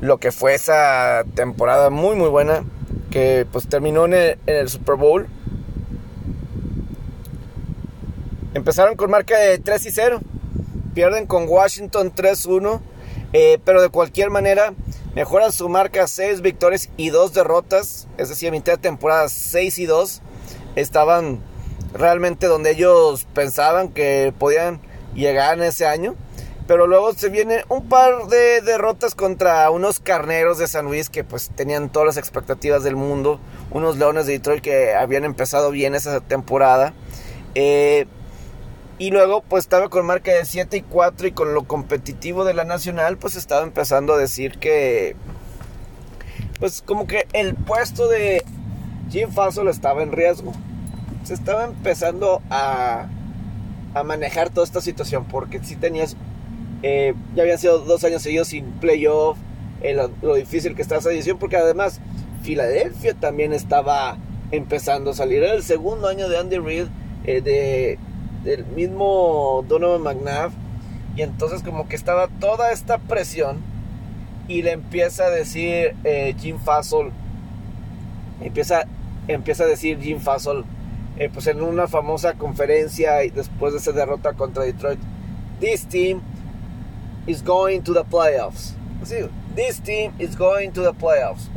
lo 0.00 0.18
que 0.18 0.32
fue 0.32 0.54
esa 0.54 1.24
temporada 1.34 1.90
muy 1.90 2.16
muy 2.16 2.28
buena, 2.28 2.64
que 3.10 3.46
pues 3.50 3.68
terminó 3.68 4.06
en 4.06 4.38
el, 4.46 4.68
Super 4.68 4.96
Bowl. 4.96 5.26
Empezaron 8.54 8.96
con 8.96 9.10
marca 9.10 9.38
de 9.38 9.58
3 9.58 9.86
y 9.86 9.90
0, 9.90 10.20
pierden 10.94 11.26
con 11.26 11.48
Washington 11.48 12.12
3-1, 12.14 12.80
eh, 13.32 13.58
pero 13.64 13.80
de 13.80 13.88
cualquier 13.88 14.30
manera 14.30 14.74
Mejoran 15.14 15.52
su 15.52 15.68
marca 15.68 16.06
6 16.06 16.40
victorias 16.40 16.88
y 16.96 17.10
2 17.10 17.34
derrotas. 17.34 18.08
Es 18.16 18.30
decir, 18.30 18.48
a 18.48 18.52
mitad 18.52 18.72
de 18.72 18.78
temporada 18.78 19.28
6 19.28 19.78
y 19.78 19.84
2. 19.84 20.22
Estaban 20.74 21.40
realmente 21.92 22.46
donde 22.46 22.70
ellos 22.70 23.26
pensaban 23.34 23.90
que 23.90 24.32
podían 24.38 24.80
llegar 25.14 25.58
en 25.58 25.64
ese 25.64 25.86
año. 25.86 26.14
Pero 26.66 26.86
luego 26.86 27.12
se 27.12 27.28
viene 27.28 27.64
un 27.68 27.88
par 27.88 28.28
de 28.28 28.60
derrotas 28.60 29.14
contra 29.14 29.68
unos 29.70 29.98
carneros 29.98 30.58
de 30.58 30.68
San 30.68 30.84
Luis 30.84 31.10
que 31.10 31.24
pues 31.24 31.50
tenían 31.54 31.90
todas 31.90 32.06
las 32.06 32.16
expectativas 32.16 32.84
del 32.84 32.96
mundo. 32.96 33.40
Unos 33.70 33.98
leones 33.98 34.26
de 34.26 34.34
Detroit 34.34 34.62
que 34.62 34.94
habían 34.94 35.24
empezado 35.24 35.70
bien 35.70 35.94
esa 35.94 36.20
temporada. 36.20 36.94
Eh, 37.54 38.06
y 38.98 39.10
luego 39.10 39.42
pues 39.42 39.64
estaba 39.64 39.88
con 39.88 40.06
marca 40.06 40.32
de 40.32 40.44
7 40.44 40.76
y 40.76 40.82
4 40.82 41.26
y 41.26 41.32
con 41.32 41.54
lo 41.54 41.64
competitivo 41.64 42.44
de 42.44 42.54
la 42.54 42.64
nacional 42.64 43.16
pues 43.18 43.34
estaba 43.34 43.64
empezando 43.64 44.14
a 44.14 44.18
decir 44.18 44.58
que 44.58 45.16
pues 46.60 46.82
como 46.82 47.08
que 47.08 47.26
el 47.32 47.56
puesto 47.56 48.06
de 48.06 48.44
Jim 49.10 49.32
Fassel 49.32 49.66
estaba 49.66 50.02
en 50.04 50.12
riesgo. 50.12 50.52
Se 51.24 51.34
estaba 51.34 51.64
empezando 51.64 52.40
a, 52.50 53.08
a 53.94 54.02
manejar 54.02 54.50
toda 54.50 54.64
esta 54.64 54.80
situación 54.80 55.24
porque 55.24 55.62
si 55.62 55.76
tenías 55.76 56.16
eh, 56.82 57.14
ya 57.36 57.42
habían 57.42 57.58
sido 57.58 57.78
dos 57.78 58.02
años 58.02 58.22
seguidos 58.22 58.48
sin 58.48 58.64
playoff, 58.72 59.38
eh, 59.82 59.94
lo, 59.94 60.34
difícil 60.34 60.74
que 60.74 60.82
está 60.82 60.96
esa 60.96 61.12
edición, 61.12 61.38
porque 61.38 61.56
además 61.56 62.00
Filadelfia 62.42 63.14
también 63.14 63.52
estaba 63.52 64.16
empezando 64.50 65.12
a 65.12 65.14
salir. 65.14 65.42
Era 65.42 65.54
el 65.54 65.62
segundo 65.62 66.08
año 66.08 66.28
de 66.28 66.38
Andy 66.38 66.58
Reid, 66.58 66.86
eh, 67.24 67.40
de, 67.40 67.98
del 68.42 68.66
mismo 68.66 69.64
Donovan 69.68 70.02
McNabb, 70.02 70.50
y 71.14 71.22
entonces 71.22 71.62
como 71.62 71.88
que 71.88 71.94
estaba 71.94 72.26
toda 72.26 72.72
esta 72.72 72.98
presión 72.98 73.60
y 74.48 74.62
le 74.62 74.72
empieza 74.72 75.24
a 75.24 75.30
decir 75.30 75.94
Jim 76.38 76.58
Fassel, 76.58 77.10
empieza, 78.40 78.86
empieza 79.28 79.64
a 79.64 79.66
decir 79.66 80.00
Jim 80.00 80.18
Fassel, 81.14 81.30
pues 81.30 81.46
en 81.46 81.62
una 81.62 81.88
famosa 81.88 82.34
conferencia 82.34 83.16
después 83.34 83.72
de 83.72 83.78
esa 83.78 83.92
derrota 83.92 84.32
contra 84.32 84.64
Detroit, 84.64 84.98
this 85.60 85.86
team 85.86 86.20
is 87.26 87.42
going 87.42 87.80
to 87.82 87.92
the 87.92 88.04
playoffs. 88.04 88.74
Así, 89.02 89.28
this 89.54 89.80
team 89.80 90.12
is 90.18 90.36
going 90.36 90.70
to 90.72 90.82
the 90.82 90.92
playoffs. 90.92 91.48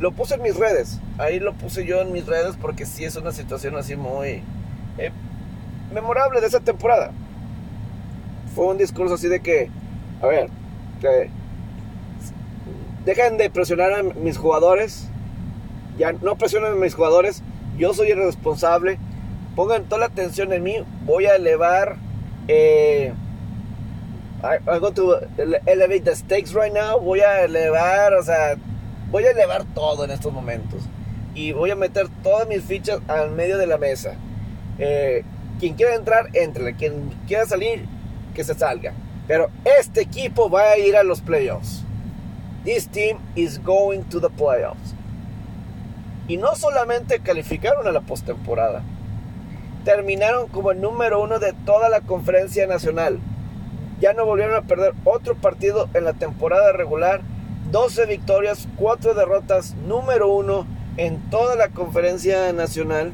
lo 0.00 0.10
puse 0.10 0.34
en 0.34 0.42
mis 0.42 0.56
redes. 0.56 0.98
Ahí 1.18 1.38
lo 1.38 1.52
puse 1.52 1.86
yo 1.86 2.00
en 2.00 2.12
mis 2.12 2.26
redes 2.26 2.56
porque 2.60 2.86
sí 2.86 3.04
es 3.04 3.16
una 3.16 3.30
situación 3.30 3.76
así 3.76 3.94
muy 3.94 4.42
eh, 4.98 5.12
memorable 5.94 6.40
de 6.40 6.46
esa 6.48 6.60
temporada. 6.60 7.12
Fue 8.54 8.66
un 8.66 8.78
discurso 8.78 9.14
así 9.14 9.28
de 9.28 9.40
que, 9.40 9.70
a 10.20 10.26
ver, 10.26 10.48
que 11.00 11.30
dejen 13.04 13.38
de 13.38 13.48
presionar 13.48 13.92
a 13.92 14.02
mis 14.02 14.38
jugadores. 14.38 15.08
Ya 15.98 16.12
no 16.12 16.36
presionen 16.36 16.72
a 16.72 16.76
mis 16.76 16.94
jugadores. 16.94 17.42
Yo 17.78 17.94
soy 17.94 18.10
el 18.10 18.18
responsable. 18.18 18.98
Pongan 19.56 19.84
toda 19.84 20.00
la 20.00 20.06
atención 20.06 20.52
en 20.52 20.62
mí. 20.62 20.76
Voy 21.04 21.26
a 21.26 21.36
elevar 21.36 21.96
eh, 22.48 23.12
I'm 24.42 24.80
going 24.80 24.94
to 24.94 25.28
elevate 25.68 26.04
the 26.04 26.16
stakes 26.16 26.52
right 26.52 26.72
now. 26.72 26.98
Voy 26.98 27.20
a 27.20 27.44
elevar, 27.44 28.12
o 28.14 28.22
sea, 28.24 28.56
voy 29.10 29.24
a 29.24 29.30
elevar 29.30 29.64
todo 29.72 30.04
en 30.04 30.10
estos 30.10 30.32
momentos. 30.32 30.82
Y 31.34 31.52
voy 31.52 31.70
a 31.70 31.76
meter 31.76 32.08
todas 32.22 32.48
mis 32.48 32.62
fichas 32.64 33.00
al 33.06 33.30
medio 33.30 33.56
de 33.56 33.68
la 33.68 33.78
mesa. 33.78 34.16
Eh, 34.78 35.22
quien 35.60 35.74
quiera 35.74 35.94
entrar, 35.94 36.28
entre. 36.32 36.74
Quien 36.74 37.10
quiera 37.28 37.46
salir, 37.46 37.86
que 38.34 38.42
se 38.42 38.54
salga. 38.54 38.94
Pero 39.28 39.48
este 39.64 40.02
equipo 40.02 40.50
va 40.50 40.72
a 40.72 40.78
ir 40.78 40.96
a 40.96 41.04
los 41.04 41.20
playoffs. 41.20 41.84
This 42.64 42.88
team 42.88 43.18
is 43.36 43.62
going 43.62 44.02
to 44.10 44.18
the 44.18 44.28
playoffs. 44.28 44.94
Y 46.32 46.38
no 46.38 46.56
solamente 46.56 47.20
calificaron 47.20 47.86
a 47.86 47.92
la 47.92 48.00
postemporada, 48.00 48.82
terminaron 49.84 50.48
como 50.48 50.70
el 50.70 50.80
número 50.80 51.22
uno 51.22 51.38
de 51.38 51.52
toda 51.66 51.90
la 51.90 52.00
conferencia 52.00 52.66
nacional 52.66 53.20
ya 54.02 54.14
no 54.14 54.26
volvieron 54.26 54.56
a 54.56 54.66
perder 54.66 54.94
otro 55.04 55.36
partido 55.36 55.88
en 55.94 56.04
la 56.04 56.14
temporada 56.14 56.72
regular. 56.72 57.20
12 57.70 58.06
victorias, 58.06 58.66
4 58.76 59.14
derrotas, 59.14 59.76
número 59.76 60.28
1 60.28 60.66
en 60.96 61.30
toda 61.30 61.54
la 61.54 61.68
conferencia 61.68 62.52
nacional. 62.52 63.12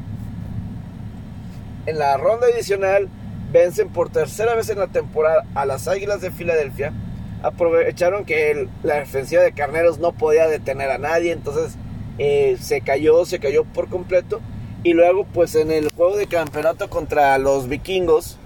En 1.85 1.99
la 1.99 2.17
ronda 2.17 2.47
adicional 2.47 3.11
vencen 3.53 3.91
por 3.91 4.09
tercera 4.09 4.55
vez 4.55 4.71
en 4.71 4.79
la 4.79 4.87
temporada 4.87 5.45
a 5.55 5.67
las 5.67 5.89
Águilas 5.89 6.23
de 6.23 6.31
Filadelfia. 6.31 6.95
Aprovecharon 7.43 8.25
que 8.25 8.67
la 8.83 8.95
defensiva 8.95 9.43
de 9.43 9.53
Carneros 9.53 9.99
no 9.99 10.13
podía 10.13 10.47
detener 10.47 10.91
a 10.91 10.97
nadie, 10.97 11.33
entonces 11.33 11.77
eh, 12.19 12.57
se 12.61 12.81
cayó, 12.81 13.25
se 13.25 13.39
cayó 13.39 13.65
por 13.65 13.89
completo. 13.89 14.41
Y 14.83 14.93
luego 14.93 15.25
pues 15.25 15.55
en 15.55 15.71
el 15.71 15.91
juego 15.93 16.17
de 16.17 16.27
campeonato 16.27 16.89
contra 16.89 17.37
los 17.39 17.69
vikingos, 17.69 18.39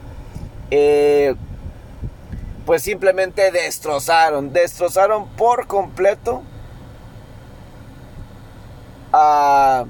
eh, 0.70 1.35
pues 2.64 2.82
simplemente 2.82 3.50
destrozaron, 3.50 4.52
destrozaron 4.52 5.28
por 5.30 5.66
completo 5.66 6.42
a, 9.12 9.85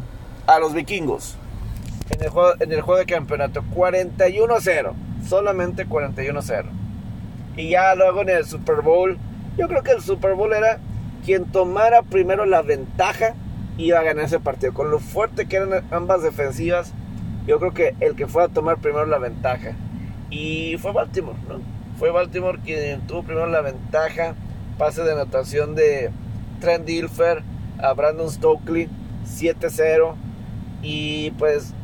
los 0.61 0.75
vikingos 0.75 1.37
en 2.11 2.23
el, 2.23 2.29
juego, 2.29 2.53
en 2.61 2.73
el 2.73 2.81
juego 2.81 2.99
de 2.99 3.07
campeonato. 3.07 3.63
41-0, 3.75 4.93
solamente 5.29 5.87
41-0. 5.87 6.65
Y 7.57 7.71
ya 7.71 7.95
luego 7.95 8.23
en 8.23 8.31
el 8.31 8.45
Super 8.45 8.81
Bowl, 8.81 9.19
yo 9.57 9.69
creo 9.69 9.83
que 9.83 9.93
el 9.93 10.03
Super 10.03 10.35
Bowl 10.35 10.53
era 10.53 10.79
quien 11.25 11.45
tomara 11.45 12.03
primero 12.03 12.47
la 12.47 12.63
ventaja 12.63 13.35
iba 13.79 13.99
a 13.99 14.03
ganar 14.03 14.25
ese 14.25 14.41
partido. 14.41 14.73
Con 14.73 14.91
lo 14.91 14.99
fuerte 14.99 15.47
que 15.47 15.57
eran 15.57 15.85
ambas 15.91 16.23
defensivas, 16.23 16.93
yo 17.47 17.59
creo 17.59 17.73
que 17.73 17.95
el 18.01 18.15
que 18.15 18.27
fue 18.27 18.45
a 18.45 18.49
tomar 18.49 18.79
primero 18.79 19.07
la 19.07 19.19
ventaja. 19.19 19.73
Y 20.31 20.77
fue 20.79 20.93
Baltimore, 20.93 21.39
¿no? 21.49 21.61
Fue 21.99 22.11
Baltimore 22.11 22.59
quien 22.65 23.01
tuvo 23.07 23.23
primero 23.23 23.47
la 23.47 23.61
ventaja. 23.61 24.35
Pase 24.79 25.03
de 25.03 25.13
anotación 25.13 25.75
de 25.75 26.11
Trent 26.61 26.87
Dilfer 26.87 27.43
a 27.79 27.93
Brandon 27.93 28.31
Stokely 28.31 28.89
7-0. 29.27 30.15
Y 30.83 31.31
pues, 31.33 31.75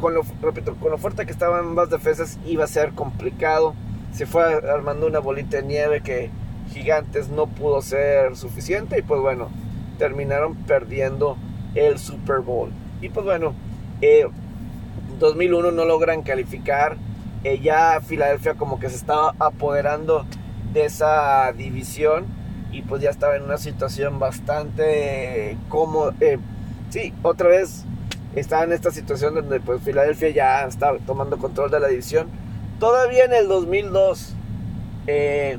con 0.00 0.14
lo, 0.14 0.22
repito, 0.42 0.74
con 0.76 0.90
lo 0.90 0.98
fuerte 0.98 1.24
que 1.24 1.32
estaban 1.32 1.60
ambas 1.60 1.90
defensas, 1.90 2.38
iba 2.46 2.64
a 2.64 2.68
ser 2.68 2.92
complicado. 2.92 3.74
Se 4.12 4.26
fue 4.26 4.42
armando 4.42 5.06
una 5.06 5.20
bolita 5.20 5.58
de 5.58 5.62
nieve 5.62 6.02
que 6.02 6.30
Gigantes 6.72 7.28
no 7.28 7.46
pudo 7.46 7.82
ser 7.82 8.36
suficiente. 8.36 8.98
Y 8.98 9.02
pues 9.02 9.20
bueno, 9.20 9.48
terminaron 9.92 10.54
perdiendo 10.54 11.36
el 11.74 11.98
Super 11.98 12.40
Bowl. 12.40 12.70
Y 13.00 13.08
pues 13.08 13.24
bueno, 13.24 13.54
eh, 14.00 14.26
2001 15.18 15.70
no 15.70 15.84
logran 15.84 16.22
calificar 16.22 16.96
eh, 17.44 17.58
ya 17.60 18.00
Filadelfia 18.00 18.54
como 18.54 18.78
que 18.78 18.88
se 18.88 18.96
estaba 18.96 19.34
apoderando 19.38 20.26
de 20.72 20.84
esa 20.84 21.52
división 21.52 22.26
y 22.70 22.82
pues 22.82 23.02
ya 23.02 23.10
estaba 23.10 23.36
en 23.36 23.42
una 23.42 23.58
situación 23.58 24.18
bastante 24.18 25.56
cómoda. 25.68 26.14
Eh, 26.20 26.38
sí, 26.90 27.12
otra 27.22 27.48
vez 27.48 27.84
estaba 28.34 28.64
en 28.64 28.72
esta 28.72 28.90
situación 28.90 29.34
donde 29.34 29.60
pues 29.60 29.82
Filadelfia 29.82 30.30
ya 30.30 30.64
estaba 30.64 30.98
tomando 30.98 31.36
control 31.36 31.70
de 31.70 31.80
la 31.80 31.88
división. 31.88 32.28
Todavía 32.78 33.24
en 33.24 33.32
el 33.32 33.48
2002, 33.48 34.34
eh, 35.06 35.58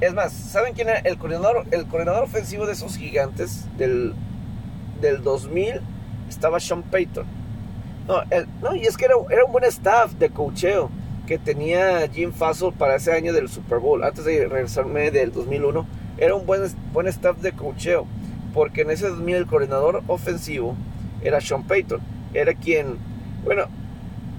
es 0.00 0.12
más, 0.12 0.32
¿saben 0.32 0.74
quién 0.74 0.88
era 0.88 0.98
el 0.98 1.16
coordinador? 1.16 1.64
El 1.70 1.86
coordinador 1.86 2.24
ofensivo 2.24 2.66
de 2.66 2.72
esos 2.72 2.96
gigantes 2.96 3.64
del, 3.78 4.14
del 5.00 5.22
2000 5.22 5.80
estaba 6.28 6.60
Sean 6.60 6.82
Payton. 6.82 7.26
No, 8.06 8.22
no 8.62 8.74
y 8.74 8.82
es 8.82 8.96
que 8.96 9.06
era, 9.06 9.16
un 9.16 9.52
buen 9.52 9.64
staff 9.64 10.12
de 10.12 10.30
cocheo 10.30 10.90
que 11.26 11.38
tenía 11.38 12.08
Jim 12.08 12.32
Fassel 12.32 12.72
para 12.72 12.96
ese 12.96 13.12
año 13.12 13.32
del 13.32 13.48
Super 13.48 13.78
Bowl. 13.78 14.04
Antes 14.04 14.24
de 14.24 14.46
regresarme 14.46 15.10
del 15.10 15.32
2001, 15.32 15.86
era 16.18 16.34
un 16.34 16.46
buen, 16.46 16.62
buen 16.92 17.08
staff 17.08 17.38
de 17.38 17.52
cocheo. 17.52 18.06
Porque 18.54 18.82
en 18.82 18.90
ese 18.90 19.08
2000 19.08 19.34
el 19.34 19.46
coordinador 19.46 20.02
ofensivo 20.06 20.76
era 21.22 21.40
Sean 21.40 21.64
Payton. 21.64 22.00
Era 22.32 22.54
quien, 22.54 22.98
bueno, 23.44 23.64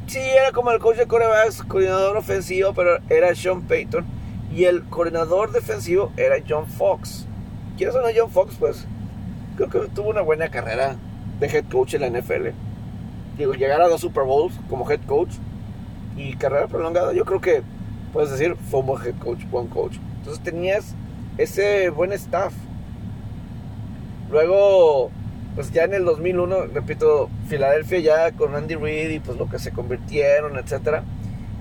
sí, 0.07 0.19
era 0.19 0.51
como 0.51 0.71
el 0.71 0.79
coach 0.79 0.97
de 0.97 1.07
coordinador 1.07 2.15
ofensivo, 2.15 2.73
pero 2.73 2.99
era 3.09 3.35
Sean 3.35 3.63
Payton. 3.63 4.16
Y 4.57 4.65
el 4.65 4.83
coordinador 4.85 5.51
defensivo 5.51 6.11
era 6.17 6.37
John 6.47 6.65
Fox. 6.65 7.27
¿Quién 7.77 7.91
es 7.91 7.95
John 8.17 8.31
Fox? 8.31 8.55
Pues 8.57 8.87
creo 9.55 9.69
que 9.69 9.79
tuvo 9.89 10.09
una 10.09 10.21
buena 10.21 10.49
carrera 10.49 10.95
de 11.39 11.45
head 11.47 11.65
coach 11.69 11.93
en 11.93 12.01
la 12.01 12.09
NFL 12.09 12.47
llegar 13.37 13.81
a 13.81 13.87
dos 13.87 14.01
Super 14.01 14.23
Bowls 14.23 14.53
como 14.69 14.89
head 14.89 15.01
coach 15.05 15.29
y 16.15 16.35
carrera 16.35 16.67
prolongada, 16.67 17.13
yo 17.13 17.25
creo 17.25 17.39
que 17.39 17.61
puedes 18.11 18.31
decir 18.31 18.55
fue 18.71 18.79
un 18.79 18.87
buen 18.87 19.05
head 19.05 19.15
coach, 19.19 19.45
buen 19.51 19.67
coach. 19.67 19.97
Entonces 20.17 20.43
tenías 20.43 20.95
ese 21.37 21.89
buen 21.89 22.11
staff. 22.13 22.53
Luego, 24.31 25.11
pues 25.53 25.71
ya 25.71 25.83
en 25.83 25.93
el 25.93 26.05
2001, 26.05 26.67
repito, 26.73 27.29
Filadelfia 27.47 27.99
ya 27.99 28.31
con 28.31 28.55
Andy 28.55 28.75
Reid 28.75 29.11
y 29.11 29.19
pues 29.19 29.37
lo 29.37 29.47
que 29.47 29.59
se 29.59 29.71
convirtieron, 29.71 30.57
etcétera. 30.57 31.03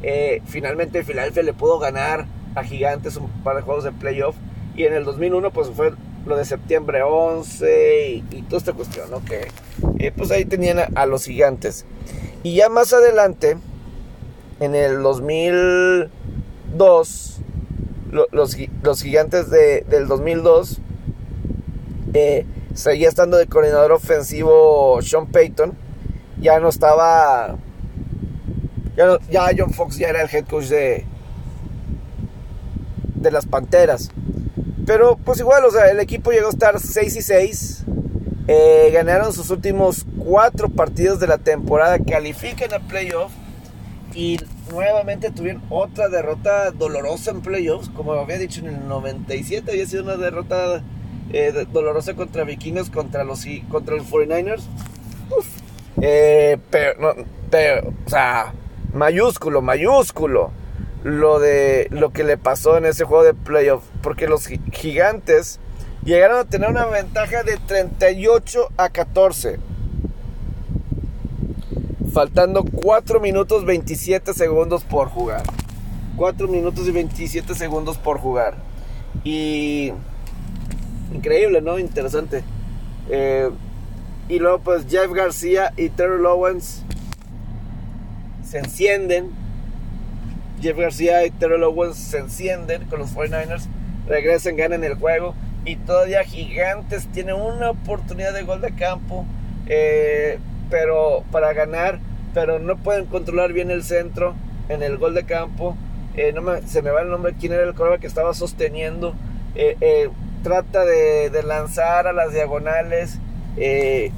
Eh, 0.03 0.41
finalmente 0.47 1.05
Filadelfia 1.05 1.43
le 1.43 1.53
pudo 1.53 1.79
ganar 1.79 2.27
a 2.57 2.65
Gigantes 2.65 3.17
un 3.17 3.31
par 3.45 3.57
de 3.57 3.63
juegos 3.63 3.85
de 3.85 3.93
playoff 3.93 4.35
y 4.77 4.85
en 4.85 4.95
el 4.95 5.05
2001 5.05 5.53
pues 5.53 5.71
fue 5.71 5.93
lo 6.27 6.37
de 6.37 6.45
septiembre 6.45 7.03
11 7.03 8.25
y, 8.31 8.43
toda 8.43 8.59
esta 8.59 8.73
cuestión, 8.73 9.11
¿no? 9.11 9.25
Que 9.25 9.49
eh, 9.99 10.13
pues 10.17 10.33
ahí 10.33 10.45
tenían 10.45 10.79
a, 10.95 11.07
los 11.07 11.25
gigantes. 11.25 11.87
Y 12.43 12.57
ya 12.57 12.69
más 12.69 12.93
adelante, 12.93 13.57
en 14.59 14.75
el 14.75 15.03
2002, 15.03 16.11
2002, 16.77 17.41
los, 18.13 18.57
los, 18.83 19.03
gigantes 19.03 19.51
de, 19.51 19.83
del 19.89 20.09
2002, 20.09 20.79
eh, 22.15 22.45
seguía 22.75 23.09
estando 23.09 23.37
de 23.37 23.47
coordinador 23.47 23.93
ofensivo 23.93 25.01
Sean 25.03 25.27
Payton. 25.27 25.77
Ya 26.41 26.61
no 26.61 26.69
estaba. 26.69 27.57
Ya, 28.97 29.19
ya 29.31 29.51
John 29.57 29.73
Fox 29.73 29.99
ya 29.99 30.09
era 30.09 30.23
el 30.23 30.29
head 30.31 30.47
coach 30.47 30.67
de, 30.67 31.05
de 33.27 33.33
las 33.33 33.47
Panteras. 33.47 34.11
Pero 34.87 35.17
pues 35.17 35.41
igual, 35.41 35.65
o 35.65 35.71
sea, 35.71 35.91
el 35.91 36.01
equipo 36.01 36.31
llegó 36.31 36.47
a 36.47 36.51
estar 36.51 36.79
6 36.81 37.17
y 37.17 37.23
6. 37.23 37.85
Eh, 38.49 38.91
ganaron 38.93 39.33
sus 39.33 39.51
últimos 39.51 40.07
cuatro 40.19 40.69
partidos 40.69 41.19
de 41.19 41.27
la 41.27 41.39
temporada, 41.39 41.99
califican 41.99 42.73
a 42.73 42.79
playoff 42.79 43.33
y 44.15 44.39
nuevamente 44.71 45.33
tuvieron 45.33 45.63
otra 45.69 46.09
derrota 46.09 46.71
dolorosa 46.71 47.33
en 47.33 47.41
playoffs, 47.41 47.89
como 47.89 48.13
había 48.13 48.39
dicho 48.39 48.61
en 48.61 48.69
el 48.69 48.87
97, 48.87 49.73
había 49.73 49.87
sido 49.87 50.05
una 50.05 50.17
derrota 50.17 50.81
eh, 51.33 51.67
dolorosa 51.73 52.15
contra 52.15 52.45
Vikingos, 52.45 52.89
contra 52.89 53.25
los, 53.25 53.45
contra 53.69 53.97
los 53.97 54.07
49ers. 54.07 54.63
Eh, 56.01 56.59
pero, 56.71 57.17
pero, 57.51 57.89
o 58.07 58.09
sea, 58.09 58.55
mayúsculo, 58.93 59.61
mayúsculo 59.61 60.53
lo 61.05 61.39
de 61.39 61.89
lo 61.91 62.13
que 62.13 62.25
le 62.25 62.37
pasó 62.37 62.77
en 62.77 62.87
ese 62.87 63.05
juego 63.05 63.25
de 63.25 63.35
playoff. 63.35 63.85
Porque 64.03 64.27
los 64.27 64.47
gigantes 64.47 65.61
llegaron 66.05 66.39
a 66.39 66.45
tener 66.45 66.71
una 66.71 66.87
ventaja 66.87 67.43
de 67.43 67.57
38 67.57 68.69
a 68.77 68.89
14. 68.89 69.59
Faltando 72.13 72.65
4 72.65 73.21
minutos 73.21 73.65
27 73.65 74.33
segundos 74.33 74.85
por 74.85 75.09
jugar. 75.09 75.43
4 76.17 76.49
minutos 76.49 76.89
y 76.89 76.93
27 76.93 77.55
segundos 77.55 77.99
por 77.99 78.19
jugar. 78.19 78.57
Y... 79.25 79.93
Increíble, 81.13 81.61
¿no? 81.61 81.79
Interesante. 81.79 82.43
Eh, 83.09 83.51
y 84.29 84.39
luego 84.39 84.59
pues 84.59 84.87
Jeff 84.89 85.13
García 85.13 85.73
y 85.77 85.89
Terry 85.91 86.25
Owens 86.25 86.83
se 88.45 88.59
encienden 88.59 89.31
Jeff 90.61 90.77
García 90.77 91.25
y 91.27 91.31
Terrell 91.31 91.65
Owens 91.65 91.97
se 91.97 92.19
encienden 92.19 92.87
con 92.87 93.01
los 93.01 93.15
49ers, 93.15 93.67
regresan, 94.09 94.57
ganan 94.57 94.85
el 94.85 94.95
juego 94.95 95.35
y 95.67 95.77
todavía 95.77 96.23
Gigantes 96.23 97.07
tiene 97.09 97.35
una 97.35 97.71
oportunidad 97.71 98.33
de 98.33 98.45
gol 98.45 98.61
de 98.61 98.73
campo, 98.73 99.27
eh, 99.67 100.39
pero 100.71 101.25
para 101.33 101.53
ganar, 101.53 101.99
pero 102.33 102.61
no 102.61 102.77
pueden 102.77 103.07
controlar 103.07 103.53
bien 103.53 103.71
el 103.73 103.83
centro 103.83 104.35
en 104.69 104.83
el 104.85 104.97
gol 104.97 105.15
de 105.15 105.25
campo. 105.25 105.77
Eh, 106.17 106.33
no 106.33 106.43
se 106.67 106.83
me 106.83 106.91
va 106.91 107.03
el 107.03 107.11
nombre 107.11 107.35
quién 107.39 107.53
era 107.53 107.65
el 107.65 107.75
corredor 107.75 107.99
que 107.99 108.07
estaba 108.07 108.33
sosteniendo. 108.33 109.15
Eh, 109.57 110.09
trata 110.43 110.85
de, 110.85 111.31
de, 111.31 111.43
lanzar 111.43 112.07
a 112.07 112.13
las 112.13 112.33
diagonales. 112.33 113.19
¿Quién 113.57 114.13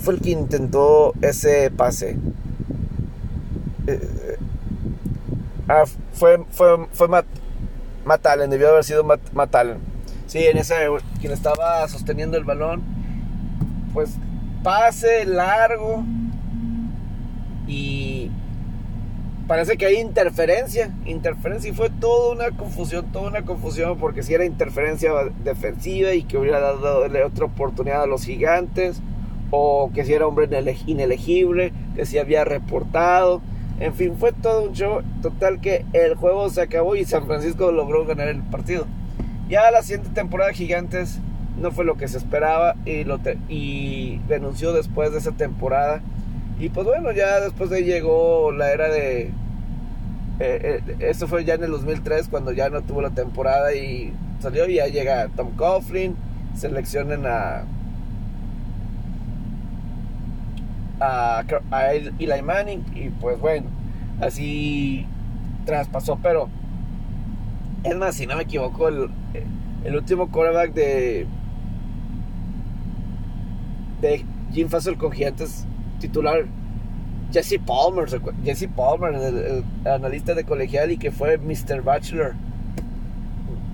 fue 0.00 0.14
el 0.14 0.20
que 0.20 0.30
intentó 0.30 1.14
ese 1.20 1.72
pase? 1.72 2.16
Ah, 5.68 5.84
fue, 6.12 6.44
fue, 6.50 6.86
fue 6.92 7.08
Matt, 7.08 7.26
debió 8.48 8.68
haber 8.68 8.84
sido 8.84 9.04
Matt, 9.04 9.20
Sí, 10.26 10.46
en 10.46 10.58
ese, 10.58 10.74
quien 11.20 11.32
estaba 11.32 11.86
sosteniendo 11.88 12.36
el 12.36 12.44
balón, 12.44 12.82
pues 13.92 14.16
pase 14.62 15.24
largo 15.26 16.02
y 17.66 18.30
parece 19.46 19.76
que 19.76 19.86
hay 19.86 19.96
interferencia, 19.96 20.90
interferencia 21.06 21.70
y 21.70 21.74
fue 21.74 21.90
toda 21.90 22.32
una 22.32 22.56
confusión, 22.56 23.12
toda 23.12 23.28
una 23.28 23.42
confusión 23.42 23.98
porque 23.98 24.22
si 24.22 24.34
era 24.34 24.44
interferencia 24.44 25.12
defensiva 25.44 26.14
y 26.14 26.24
que 26.24 26.38
hubiera 26.38 26.60
dado 26.60 27.04
otra 27.26 27.44
oportunidad 27.44 28.02
a 28.02 28.06
los 28.06 28.24
gigantes 28.24 29.00
o 29.50 29.90
que 29.94 30.04
si 30.04 30.12
era 30.14 30.26
hombre 30.26 30.48
inelegible, 30.86 31.72
que 31.94 32.06
si 32.06 32.18
había 32.18 32.44
reportado. 32.44 33.40
En 33.80 33.94
fin, 33.94 34.16
fue 34.16 34.32
todo 34.32 34.64
un 34.68 34.72
show. 34.72 35.02
Total 35.22 35.60
que 35.60 35.84
el 35.92 36.14
juego 36.14 36.48
se 36.50 36.62
acabó 36.62 36.96
y 36.96 37.04
San 37.04 37.26
Francisco 37.26 37.72
logró 37.72 38.04
ganar 38.06 38.28
el 38.28 38.42
partido. 38.42 38.86
Ya 39.48 39.70
la 39.70 39.82
siguiente 39.82 40.10
temporada 40.10 40.52
Gigantes 40.52 41.20
no 41.60 41.70
fue 41.70 41.84
lo 41.84 41.96
que 41.96 42.08
se 42.08 42.18
esperaba 42.18 42.76
y, 42.84 43.04
lo 43.04 43.20
y 43.48 44.20
renunció 44.28 44.72
después 44.72 45.12
de 45.12 45.18
esa 45.18 45.32
temporada. 45.32 46.00
Y 46.58 46.68
pues 46.68 46.86
bueno, 46.86 47.12
ya 47.12 47.40
después 47.40 47.70
de 47.70 47.76
ahí 47.78 47.84
llegó 47.84 48.52
la 48.52 48.72
era 48.72 48.88
de... 48.88 49.32
Eh, 50.40 50.80
eh, 50.88 50.96
eso 51.00 51.28
fue 51.28 51.44
ya 51.44 51.54
en 51.54 51.64
el 51.64 51.70
2003 51.70 52.28
cuando 52.28 52.52
ya 52.52 52.68
no 52.68 52.82
tuvo 52.82 53.02
la 53.02 53.10
temporada 53.10 53.72
y 53.74 54.12
salió 54.40 54.68
y 54.68 54.74
ya 54.76 54.88
llega 54.88 55.28
Tom 55.36 55.50
Coughlin, 55.56 56.16
seleccionan 56.56 57.24
a 57.26 57.64
a, 61.06 61.44
a 61.70 61.92
Eli 61.92 62.42
Manning 62.42 62.84
y 62.94 63.10
pues 63.10 63.38
bueno, 63.40 63.66
así 64.20 65.06
traspasó, 65.64 66.18
pero 66.22 66.48
es 67.82 67.96
más, 67.96 68.14
si 68.14 68.26
no 68.26 68.36
me 68.36 68.42
equivoco, 68.42 68.88
el, 68.88 69.10
el 69.84 69.96
último 69.96 70.30
quarterback 70.30 70.72
de 70.72 71.26
de 74.00 74.24
Jim 74.52 74.68
Fassel 74.68 74.96
con 74.96 75.12
Gigantes 75.12 75.66
titular 75.98 76.44
Jesse 77.32 77.58
Palmer, 77.58 78.06
Jesse 78.44 78.68
Palmer, 78.68 79.12
el, 79.12 79.64
analista 79.88 80.34
de 80.34 80.44
colegial 80.44 80.92
y 80.92 80.98
que 80.98 81.10
fue 81.10 81.36
Mr. 81.36 81.82
Bachelor. 81.82 82.34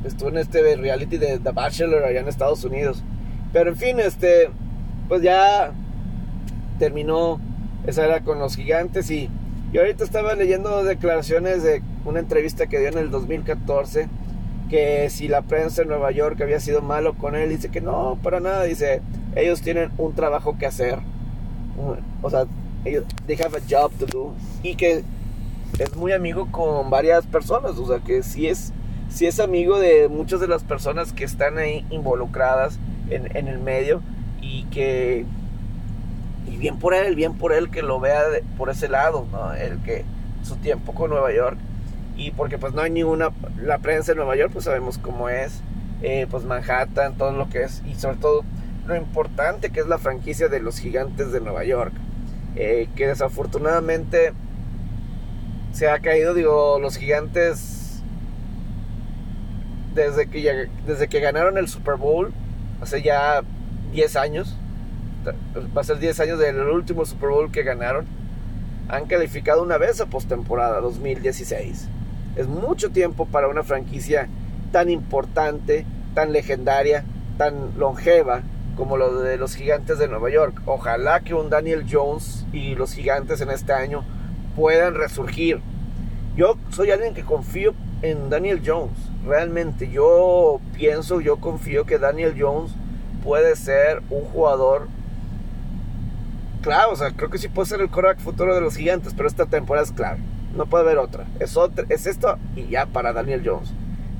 Estuvo 0.02 0.30
en 0.30 0.38
este 0.38 0.76
reality 0.76 1.18
de 1.18 1.38
The 1.38 1.50
Bachelor 1.50 2.04
allá 2.04 2.20
en 2.20 2.28
Estados 2.28 2.64
Unidos. 2.64 3.02
Pero 3.52 3.70
en 3.70 3.76
fin, 3.76 4.00
este, 4.00 4.48
pues 5.08 5.20
ya 5.20 5.72
terminó 6.80 7.38
esa 7.86 8.04
era 8.04 8.20
con 8.20 8.40
los 8.40 8.56
gigantes 8.56 9.10
y, 9.10 9.30
y 9.72 9.78
ahorita 9.78 10.02
estaba 10.02 10.34
leyendo 10.34 10.82
declaraciones 10.82 11.62
de 11.62 11.82
una 12.04 12.18
entrevista 12.18 12.66
que 12.66 12.80
dio 12.80 12.88
en 12.88 12.98
el 12.98 13.10
2014 13.10 14.08
que 14.70 15.10
si 15.10 15.28
la 15.28 15.42
prensa 15.42 15.82
en 15.82 15.88
Nueva 15.88 16.12
York 16.12 16.40
había 16.40 16.60
sido 16.60 16.80
malo 16.80 17.14
con 17.14 17.34
él, 17.34 17.50
dice 17.50 17.70
que 17.70 17.80
no, 17.80 18.18
para 18.22 18.38
nada, 18.38 18.62
dice, 18.62 19.02
ellos 19.34 19.60
tienen 19.60 19.90
un 19.98 20.14
trabajo 20.14 20.56
que 20.58 20.66
hacer. 20.66 21.00
O 22.22 22.30
sea, 22.30 22.46
ellos, 22.84 23.04
they 23.26 23.36
have 23.36 23.56
a 23.56 23.60
job 23.68 23.90
to 23.98 24.06
do. 24.06 24.32
Y 24.62 24.76
que 24.76 25.02
es 25.78 25.96
muy 25.96 26.12
amigo 26.12 26.46
con 26.52 26.88
varias 26.88 27.26
personas, 27.26 27.78
o 27.78 27.86
sea, 27.88 27.98
que 27.98 28.22
sí 28.22 28.46
es, 28.46 28.72
sí 29.08 29.26
es 29.26 29.40
amigo 29.40 29.80
de 29.80 30.08
muchas 30.08 30.38
de 30.38 30.46
las 30.46 30.62
personas 30.62 31.12
que 31.12 31.24
están 31.24 31.58
ahí 31.58 31.84
involucradas 31.90 32.78
en, 33.10 33.36
en 33.36 33.48
el 33.48 33.58
medio 33.58 34.02
y 34.40 34.64
que 34.66 35.26
y 36.50 36.56
bien 36.56 36.78
por 36.78 36.94
él, 36.94 37.14
bien 37.14 37.34
por 37.34 37.52
él 37.52 37.70
que 37.70 37.82
lo 37.82 38.00
vea 38.00 38.22
por 38.58 38.70
ese 38.70 38.88
lado. 38.88 39.26
El 39.58 39.80
que 39.82 40.04
su 40.42 40.56
tiempo 40.56 40.92
con 40.94 41.10
Nueva 41.10 41.32
York 41.32 41.58
y 42.16 42.32
porque 42.32 42.58
pues 42.58 42.74
no 42.74 42.82
hay 42.82 42.90
ninguna, 42.90 43.30
la 43.62 43.78
prensa 43.78 44.12
en 44.12 44.18
Nueva 44.18 44.36
York 44.36 44.50
pues 44.52 44.66
sabemos 44.66 44.98
cómo 44.98 45.28
es, 45.28 45.62
eh, 46.02 46.26
pues 46.30 46.44
Manhattan, 46.44 47.16
todo 47.16 47.32
lo 47.32 47.48
que 47.48 47.62
es 47.62 47.82
y 47.86 47.94
sobre 47.94 48.16
todo 48.16 48.44
lo 48.86 48.96
importante 48.96 49.70
que 49.70 49.80
es 49.80 49.86
la 49.86 49.98
franquicia 49.98 50.48
de 50.48 50.60
los 50.60 50.78
gigantes 50.78 51.32
de 51.32 51.40
Nueva 51.40 51.64
York, 51.64 51.92
eh, 52.56 52.88
que 52.94 53.06
desafortunadamente 53.06 54.32
se 55.72 55.88
ha 55.88 56.00
caído, 56.00 56.34
digo, 56.34 56.78
los 56.80 56.96
gigantes 56.96 58.02
desde 59.94 60.28
que, 60.28 60.68
desde 60.86 61.08
que 61.08 61.20
ganaron 61.20 61.56
el 61.58 61.68
Super 61.68 61.94
Bowl, 61.94 62.32
hace 62.82 63.02
ya 63.02 63.42
10 63.92 64.16
años, 64.16 64.56
va 65.76 65.80
a 65.80 65.84
ser 65.84 65.98
10 65.98 66.20
años 66.20 66.38
del 66.38 66.58
último 66.60 67.04
Super 67.04 67.30
Bowl 67.30 67.50
que 67.50 67.62
ganaron, 67.62 68.06
han 68.88 69.06
calificado 69.06 69.62
una 69.62 69.78
vez 69.78 70.00
a 70.00 70.06
postemporada 70.06 70.80
2016. 70.80 71.88
Es 72.36 72.46
mucho 72.48 72.90
tiempo 72.90 73.26
para 73.26 73.48
una 73.48 73.62
franquicia 73.62 74.28
tan 74.72 74.88
importante, 74.90 75.84
tan 76.14 76.32
legendaria, 76.32 77.04
tan 77.38 77.78
longeva 77.78 78.42
como 78.76 78.96
lo 78.96 79.20
de 79.20 79.36
los 79.36 79.54
gigantes 79.54 79.98
de 79.98 80.08
Nueva 80.08 80.30
York. 80.30 80.60
Ojalá 80.66 81.20
que 81.20 81.34
un 81.34 81.50
Daniel 81.50 81.86
Jones 81.90 82.46
y 82.52 82.74
los 82.74 82.92
gigantes 82.92 83.40
en 83.40 83.50
este 83.50 83.72
año 83.72 84.04
puedan 84.56 84.94
resurgir. 84.94 85.60
Yo 86.36 86.56
soy 86.70 86.90
alguien 86.90 87.14
que 87.14 87.22
confío 87.22 87.74
en 88.02 88.30
Daniel 88.30 88.62
Jones. 88.64 88.96
Realmente 89.26 89.90
yo 89.90 90.60
pienso, 90.74 91.20
yo 91.20 91.36
confío 91.36 91.84
que 91.84 91.98
Daniel 91.98 92.34
Jones 92.38 92.72
puede 93.22 93.56
ser 93.56 94.02
un 94.10 94.24
jugador 94.24 94.88
claro, 96.62 96.92
o 96.92 96.96
sea, 96.96 97.10
creo 97.12 97.30
que 97.30 97.38
sí 97.38 97.48
puede 97.48 97.68
ser 97.68 97.80
el 97.80 97.90
coreback 97.90 98.18
futuro 98.18 98.54
de 98.54 98.60
los 98.60 98.76
gigantes, 98.76 99.14
pero 99.14 99.28
esta 99.28 99.46
temporada 99.46 99.84
es 99.84 99.92
clave. 99.92 100.20
No 100.56 100.66
puede 100.66 100.84
haber 100.84 100.98
otra. 100.98 101.26
Es, 101.38 101.56
otra, 101.56 101.84
es 101.88 102.06
esto 102.06 102.38
y 102.56 102.68
ya 102.68 102.86
para 102.86 103.12
Daniel 103.12 103.42
Jones. 103.44 103.72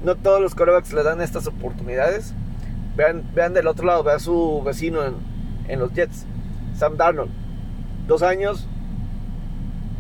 No 0.05 0.16
todos 0.16 0.40
los 0.40 0.55
corebacks 0.55 0.92
le 0.92 1.03
dan 1.03 1.20
estas 1.20 1.46
oportunidades. 1.46 2.35
Vean, 2.96 3.24
vean 3.35 3.55
del 3.55 3.66
otro 3.66 3.87
lado, 3.87 4.03
vean 4.03 4.16
a 4.16 4.20
su 4.20 4.62
vecino 4.64 5.05
en, 5.05 5.14
en 5.68 5.79
los 5.79 5.92
Jets, 5.92 6.26
Sam 6.76 6.96
Darnold. 6.96 7.31
Dos 8.07 8.22
años, 8.22 8.66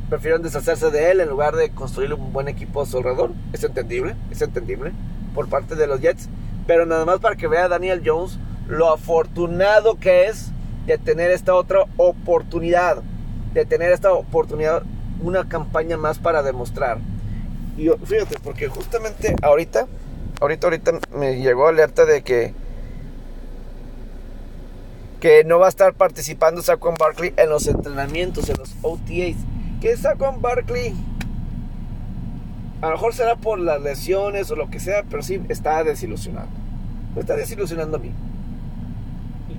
prefieren 0.08 0.42
deshacerse 0.42 0.90
de 0.90 1.12
él 1.12 1.20
en 1.20 1.28
lugar 1.28 1.54
de 1.54 1.70
construir 1.70 2.12
un 2.12 2.32
buen 2.32 2.48
equipo 2.48 2.82
a 2.82 2.86
su 2.86 2.98
alrededor. 2.98 3.30
Es 3.52 3.62
entendible, 3.64 4.16
es 4.30 4.42
entendible 4.42 4.92
por 5.34 5.48
parte 5.48 5.76
de 5.76 5.86
los 5.86 6.00
Jets. 6.00 6.28
Pero 6.66 6.86
nada 6.86 7.04
más 7.04 7.20
para 7.20 7.36
que 7.36 7.46
vea 7.46 7.68
Daniel 7.68 8.02
Jones 8.04 8.38
lo 8.68 8.92
afortunado 8.92 9.98
que 9.98 10.26
es 10.26 10.52
de 10.90 10.98
tener 10.98 11.30
esta 11.30 11.54
otra 11.54 11.84
oportunidad. 11.96 13.02
De 13.54 13.64
tener 13.64 13.92
esta 13.92 14.12
oportunidad, 14.12 14.82
una 15.22 15.48
campaña 15.48 15.96
más 15.96 16.18
para 16.18 16.42
demostrar. 16.42 16.98
Y 17.76 17.88
fíjate, 18.04 18.36
porque 18.42 18.68
justamente 18.68 19.34
ahorita, 19.42 19.86
ahorita, 20.40 20.66
ahorita 20.66 20.92
me 21.14 21.36
llegó 21.36 21.68
alerta 21.68 22.04
de 22.04 22.22
que 22.22 22.54
que 25.20 25.44
no 25.44 25.58
va 25.58 25.66
a 25.66 25.68
estar 25.68 25.92
participando 25.92 26.62
Saquon 26.62 26.94
Barkley 26.98 27.34
en 27.36 27.50
los 27.50 27.66
entrenamientos, 27.66 28.48
en 28.48 28.56
los 28.58 28.74
OTAs. 28.80 29.36
Que 29.80 29.94
Saquon 29.96 30.40
Barkley 30.40 30.94
a 32.80 32.86
lo 32.86 32.92
mejor 32.92 33.12
será 33.14 33.36
por 33.36 33.58
las 33.58 33.82
lesiones 33.82 34.50
o 34.50 34.56
lo 34.56 34.70
que 34.70 34.80
sea, 34.80 35.04
pero 35.10 35.22
sí 35.22 35.40
está 35.50 35.84
desilusionado. 35.84 36.48
Me 37.14 37.20
está 37.20 37.36
desilusionando 37.36 37.98
a 37.98 38.00
mí. 38.00 38.12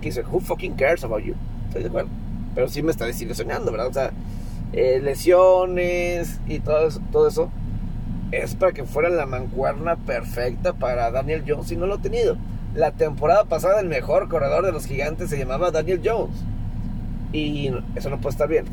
Que 0.01 0.07
dice, 0.07 0.23
who 0.23 0.39
fucking 0.39 0.73
cares 0.73 1.03
about 1.03 1.23
you? 1.23 1.35
Estoy 1.67 1.83
de 1.83 1.89
acuerdo. 1.89 2.09
Pero 2.55 2.67
sí 2.67 2.81
me 2.81 2.91
está 2.91 3.05
desilusionando, 3.05 3.71
¿verdad? 3.71 3.87
O 3.87 3.93
sea, 3.93 4.11
eh, 4.73 4.99
lesiones 5.01 6.39
y 6.47 6.59
todo 6.59 6.87
eso, 6.87 7.01
todo 7.11 7.27
eso 7.27 7.51
es 8.31 8.55
para 8.55 8.71
que 8.71 8.85
fuera 8.85 9.09
la 9.09 9.25
mancuerna 9.25 9.97
perfecta 9.97 10.73
para 10.73 11.11
Daniel 11.11 11.43
Jones 11.45 11.71
y 11.71 11.75
no 11.75 11.85
lo 11.85 11.95
ha 11.95 12.01
tenido. 12.01 12.37
La 12.73 12.91
temporada 12.91 13.43
pasada 13.45 13.81
el 13.81 13.87
mejor 13.87 14.29
corredor 14.29 14.65
de 14.65 14.71
los 14.71 14.85
gigantes 14.85 15.29
se 15.29 15.37
llamaba 15.37 15.71
Daniel 15.71 16.01
Jones. 16.03 16.35
Y 17.33 17.71
eso 17.95 18.09
no 18.09 18.19
puede 18.19 18.31
estar 18.31 18.47
bien. 18.47 18.65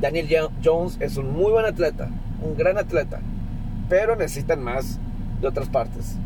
Daniel 0.00 0.28
Jones 0.62 0.98
es 1.00 1.16
un 1.16 1.32
muy 1.32 1.50
buen 1.50 1.64
atleta, 1.64 2.08
un 2.42 2.56
gran 2.56 2.76
atleta, 2.76 3.20
pero 3.88 4.16
necesitan 4.16 4.62
más 4.62 4.98
de 5.40 5.48
otras 5.48 5.68
partes. 5.68 6.16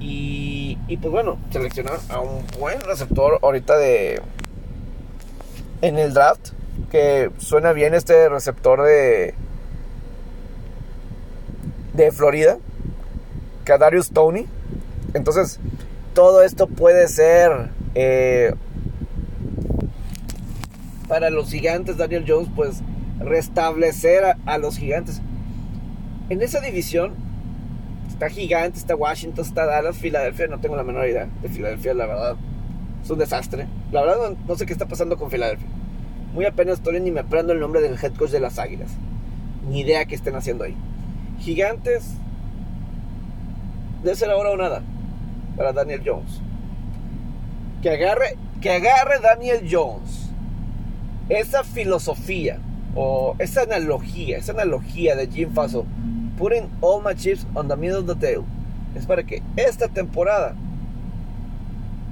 Y, 0.00 0.78
y 0.88 0.96
pues 0.98 1.10
bueno, 1.10 1.38
seleccionar 1.50 1.98
a 2.08 2.20
un 2.20 2.44
buen 2.58 2.80
receptor 2.80 3.38
ahorita 3.42 3.76
de... 3.76 4.22
En 5.82 5.98
el 5.98 6.14
draft, 6.14 6.50
que 6.90 7.30
suena 7.38 7.72
bien 7.72 7.94
este 7.94 8.28
receptor 8.28 8.82
de... 8.82 9.34
De 11.92 12.12
Florida, 12.12 12.58
Kadarius 13.64 14.10
Tony. 14.10 14.46
Entonces, 15.14 15.58
todo 16.14 16.42
esto 16.42 16.66
puede 16.66 17.08
ser 17.08 17.70
eh, 17.94 18.54
para 21.08 21.30
los 21.30 21.50
gigantes, 21.50 21.96
Daniel 21.96 22.24
Jones, 22.26 22.48
pues 22.54 22.82
restablecer 23.20 24.22
a, 24.44 24.58
los 24.58 24.76
gigantes. 24.76 25.22
En 26.28 26.42
esa 26.42 26.60
división 26.60 27.14
está 28.16 28.30
Gigante, 28.30 28.78
está 28.78 28.96
Washington, 28.96 29.44
está 29.44 29.66
Dallas, 29.66 29.98
Filadelfia, 29.98 30.46
no 30.46 30.58
tengo 30.58 30.74
la 30.74 30.82
menor 30.82 31.06
idea 31.06 31.28
de 31.42 31.50
Filadelfia, 31.50 31.92
la 31.92 32.06
verdad. 32.06 32.36
Es 33.04 33.10
un 33.10 33.18
desastre. 33.18 33.66
La 33.92 34.00
verdad 34.00 34.34
no, 34.48 34.56
sé 34.56 34.64
qué 34.64 34.72
está 34.72 34.86
pasando 34.86 35.18
con 35.18 35.30
Filadelfia. 35.30 35.68
Muy 36.32 36.46
apenas 36.46 36.78
estoy 36.78 36.98
ni 36.98 37.10
me 37.10 37.20
aprendo 37.20 37.52
el 37.52 37.60
nombre 37.60 37.82
del 37.82 37.98
head 38.02 38.14
coach 38.14 38.30
de 38.30 38.40
las 38.40 38.58
Águilas. 38.58 38.88
Ni 39.68 39.80
idea 39.80 40.06
qué 40.06 40.14
estén 40.14 40.34
haciendo 40.34 40.64
ahí. 40.64 40.74
Gigantes. 41.40 42.14
Debe 44.02 44.16
ser 44.16 44.30
ahora 44.30 44.50
o 44.50 44.56
nada 44.56 44.82
para 45.54 45.74
Daniel 45.74 46.00
Jones. 46.02 46.40
Que 47.82 47.90
agarre, 47.90 48.38
que 48.62 48.70
agarre 48.70 49.20
Daniel 49.20 49.68
Jones 49.70 50.30
esa 51.28 51.64
filosofía 51.64 52.60
o 52.94 53.36
esa 53.38 53.62
analogía, 53.62 54.38
esa 54.38 54.52
analogía 54.52 55.16
de 55.16 55.26
Jim 55.26 55.52
Faso, 55.52 55.84
putting 56.36 56.70
all 56.80 57.00
my 57.00 57.14
chips 57.14 57.44
on 57.54 57.68
the 57.68 57.76
middle 57.76 58.00
of 58.00 58.06
the 58.06 58.14
table, 58.14 58.46
es 58.94 59.06
para 59.06 59.22
que 59.24 59.42
esta 59.56 59.88
temporada 59.88 60.54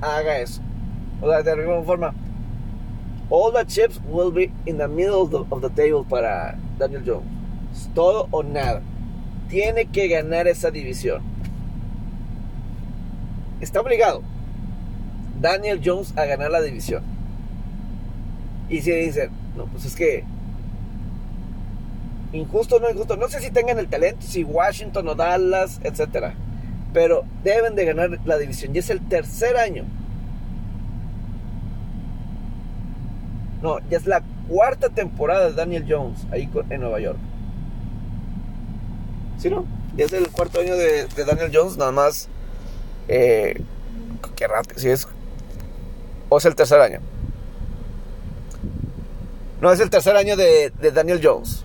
haga 0.01 0.39
eso. 0.41 0.61
O 1.23 1.29
sea, 1.29 1.43
de 1.43 1.53
alguna 1.53 1.83
forma, 1.85 2.15
all 3.31 3.53
the 3.53 3.65
chips 3.65 4.01
will 4.09 4.31
be 4.31 4.51
in 4.67 4.79
the 4.79 4.89
middle 4.89 5.23
of 5.51 5.61
the, 5.61 5.71
table 5.71 6.05
para 6.05 6.59
Daniel 6.79 7.03
Jones. 7.05 7.27
Es 7.73 7.89
todo 7.95 8.29
o 8.31 8.43
nada. 8.43 8.83
Tiene 9.49 9.87
que 9.87 10.09
ganar 10.09 10.47
esa 10.49 10.71
división 10.71 11.35
está 13.65 13.81
obligado 13.81 14.23
Daniel 15.41 15.81
Jones 15.85 16.17
a 16.17 16.25
ganar 16.25 16.51
la 16.51 16.63
división. 16.63 17.03
Y 18.69 18.81
si 18.81 18.93
dicen, 18.93 19.31
no, 19.57 19.67
pues 19.67 19.85
es 19.85 19.95
que 19.95 20.25
injusto 22.35 22.77
o 22.77 22.81
no 22.81 22.91
injusto, 22.91 23.17
no 23.17 23.29
sé 23.29 23.41
si 23.41 23.51
tengan 23.51 23.79
el 23.79 23.89
talento, 23.89 24.27
si 24.27 24.45
Washington 24.45 25.09
o 25.09 25.15
Dallas, 25.15 25.81
etcétera, 25.83 26.35
pero 26.93 27.25
deben 27.43 27.75
de 27.75 27.85
ganar 27.85 28.19
la 28.25 28.39
división 28.39 28.75
y 28.75 28.79
es 28.79 28.91
el 28.91 29.01
tercer 29.09 29.57
año. 29.57 29.85
No, 33.63 33.79
ya 33.89 33.97
es 33.97 34.07
la 34.07 34.23
cuarta 34.49 34.91
temporada 34.91 35.49
de 35.49 35.55
Daniel 35.55 35.87
Jones 35.89 36.27
ahí 36.31 36.51
en 36.69 36.81
Nueva 36.81 37.01
York. 37.01 37.19
¿Sí, 39.39 39.49
no? 39.49 39.65
Ya 39.97 40.05
es 40.05 40.13
el 40.13 40.29
cuarto 40.29 40.61
año 40.61 40.77
de, 40.77 41.07
Daniel 41.25 41.51
Jones, 41.53 41.77
nada 41.77 41.93
más 41.93 42.29
eh, 43.09 43.63
qué 44.37 44.47
rápido, 44.47 44.79
si 44.79 44.91
es. 44.91 45.09
O 46.29 46.39
es 46.39 46.45
el 46.45 46.55
tercer 46.55 46.81
año. 46.81 47.01
No, 49.61 49.73
es 49.73 49.81
el 49.81 49.89
tercer 49.89 50.17
año 50.17 50.37
de 50.37 50.71
Daniel 50.93 51.21
Jones. 51.23 51.64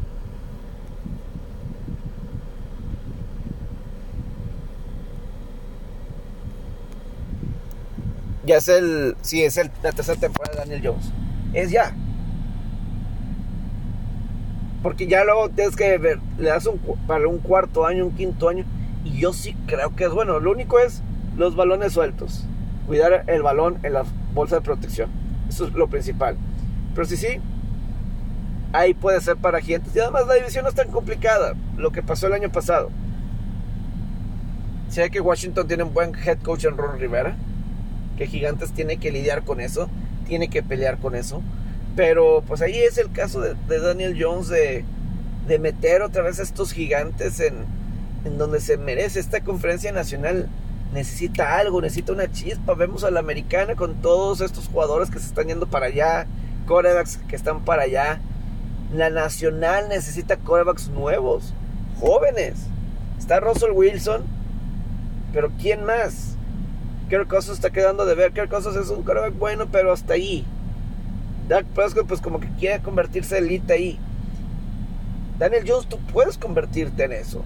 Ya 8.50 8.58
es 8.58 8.68
el. 8.68 9.16
Sí, 9.22 9.44
es 9.44 9.58
el, 9.58 9.70
la 9.84 9.92
tercera 9.92 10.20
temporada 10.20 10.54
de 10.54 10.60
Daniel 10.62 10.82
Jones. 10.84 11.12
Es 11.54 11.70
ya. 11.70 11.94
Porque 14.82 15.06
ya 15.06 15.24
luego 15.24 15.50
tienes 15.50 15.76
que 15.76 15.96
ver, 16.00 16.20
le 16.40 16.50
das 16.50 16.66
un, 16.66 16.80
para 17.06 17.28
un 17.28 17.38
cuarto 17.38 17.86
año, 17.86 18.08
un 18.08 18.16
quinto 18.16 18.50
año. 18.50 18.66
Y 19.06 19.20
yo 19.20 19.34
sí 19.34 19.56
creo 19.68 19.96
que 19.96 20.06
es 20.06 20.10
bueno. 20.10 20.40
Lo 20.40 20.50
único 20.50 20.80
es 20.80 21.04
los 21.38 21.56
balones 21.56 21.94
sueltos. 21.94 22.44
Cuidar 22.88 23.24
el 23.28 23.44
balón 23.44 23.78
en 23.84 23.94
la 23.94 24.04
bolsa 24.34 24.56
de 24.56 24.62
protección. 24.62 25.12
Eso 25.48 25.68
es 25.68 25.74
lo 25.74 25.88
principal. 25.88 26.36
Pero 26.96 27.06
si 27.06 27.18
sí, 27.18 27.40
ahí 28.74 28.96
puede 28.96 29.22
ser 29.22 29.38
para 29.38 29.62
Gigantes. 29.62 29.96
Y 29.96 30.00
además 30.00 30.26
la 30.26 30.34
división 30.34 30.64
no 30.64 30.70
es 30.70 30.76
tan 30.76 30.90
complicada. 30.90 31.54
Lo 31.78 31.92
que 31.92 32.02
pasó 32.02 32.26
el 32.26 32.34
año 32.34 32.52
pasado. 32.52 32.90
Hay 34.98 35.12
que 35.12 35.22
Washington 35.22 35.68
tiene 35.68 35.84
un 35.84 35.94
buen 35.94 36.16
head 36.16 36.40
coach 36.40 36.66
en 36.66 36.78
Ron 36.78 37.00
Rivera. 37.00 37.38
Que 38.20 38.28
Gigantes 38.28 38.72
tiene 38.74 38.98
que 38.98 39.12
lidiar 39.12 39.44
con 39.44 39.60
eso. 39.60 39.90
Tiene 40.28 40.50
que 40.52 40.62
pelear 40.62 41.00
con 41.00 41.16
eso. 41.16 41.42
Pero 41.96 42.44
pues 42.46 42.62
ahí 42.62 42.78
es 42.78 43.00
el 43.00 43.12
caso 43.12 43.42
de, 43.42 43.56
Daniel 43.80 44.16
Jones 44.22 44.50
de, 44.50 44.86
meter 45.60 46.04
otra 46.04 46.22
vez 46.22 46.40
a 46.40 46.44
estos 46.44 46.74
gigantes 46.74 47.40
en, 47.40 47.66
en 48.24 48.38
donde 48.38 48.62
se 48.62 48.78
merece 48.78 49.20
esta 49.20 49.42
conferencia 49.42 49.92
nacional 49.92 50.48
necesita 50.94 51.58
algo, 51.58 51.82
necesita 51.82 52.14
una 52.14 52.32
chispa. 52.32 52.74
Vemos 52.74 53.04
a 53.04 53.12
la 53.12 53.20
americana 53.20 53.76
con 53.76 53.96
todos 53.96 54.42
estos 54.42 54.68
jugadores 54.68 55.10
que 55.10 55.20
se 55.20 55.28
están 55.28 55.48
yendo 55.48 55.68
para 55.68 55.88
allá, 55.88 56.28
corebacks 56.68 57.18
que 57.28 57.36
están 57.36 57.64
para 57.66 57.84
allá. 57.84 58.20
La 58.94 59.10
nacional 59.10 59.88
necesita 59.90 60.38
corebacks 60.38 60.90
nuevos, 60.90 61.54
jóvenes. 62.00 62.56
Está 63.18 63.40
Russell 63.40 63.72
Wilson, 63.72 64.24
pero 65.34 65.52
¿quién 65.60 65.86
más? 65.86 66.36
Kirk 67.10 67.28
Cousins 67.28 67.56
está 67.56 67.72
quedando 67.72 68.06
de 68.06 68.14
ver. 68.16 68.32
Kirk 68.32 68.50
Cousins 68.50 68.76
es 68.76 68.90
un 68.90 69.04
coreback 69.04 69.38
bueno, 69.38 69.68
pero 69.72 69.92
hasta 69.92 70.14
ahí. 70.14 70.46
Dak 71.48 71.66
Prescott, 71.66 72.08
pues 72.08 72.22
como 72.22 72.40
que 72.40 72.48
quiere 72.60 72.82
convertirse 72.82 73.38
en 73.38 73.46
elite 73.46 73.74
ahí. 73.74 74.00
Daniel 75.40 75.66
Jones, 75.68 75.88
tú 75.88 75.98
puedes 76.14 76.38
convertirte 76.38 77.06
en 77.06 77.14
eso. 77.14 77.44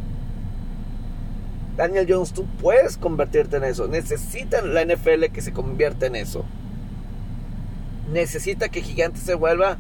Daniel 1.78 2.06
Jones, 2.08 2.34
tú 2.34 2.46
puedes 2.62 2.98
convertirte 2.98 3.58
en 3.58 3.64
eso. 3.64 3.88
Necesitan 3.88 4.74
la 4.74 4.84
NFL 4.84 5.26
que 5.32 5.42
se 5.42 5.54
convierta 5.54 6.08
en 6.08 6.18
eso. 6.18 6.44
Necesita 8.12 8.68
que 8.68 8.82
Gigante 8.82 9.20
se 9.20 9.36
vuelva 9.36 9.78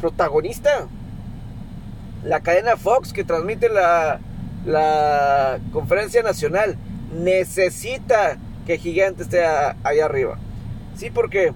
protagonista. 0.00 0.86
La 2.22 2.40
cadena 2.40 2.76
Fox 2.76 3.12
que 3.12 3.24
transmite 3.24 3.68
la, 3.68 4.20
la 4.64 5.58
conferencia 5.72 6.22
nacional 6.22 6.76
necesita 7.12 8.38
que 8.66 8.78
Gigante 8.78 9.22
esté 9.22 9.44
ahí 9.82 10.00
arriba. 10.00 10.38
Sí, 10.96 11.10
porque. 11.10 11.52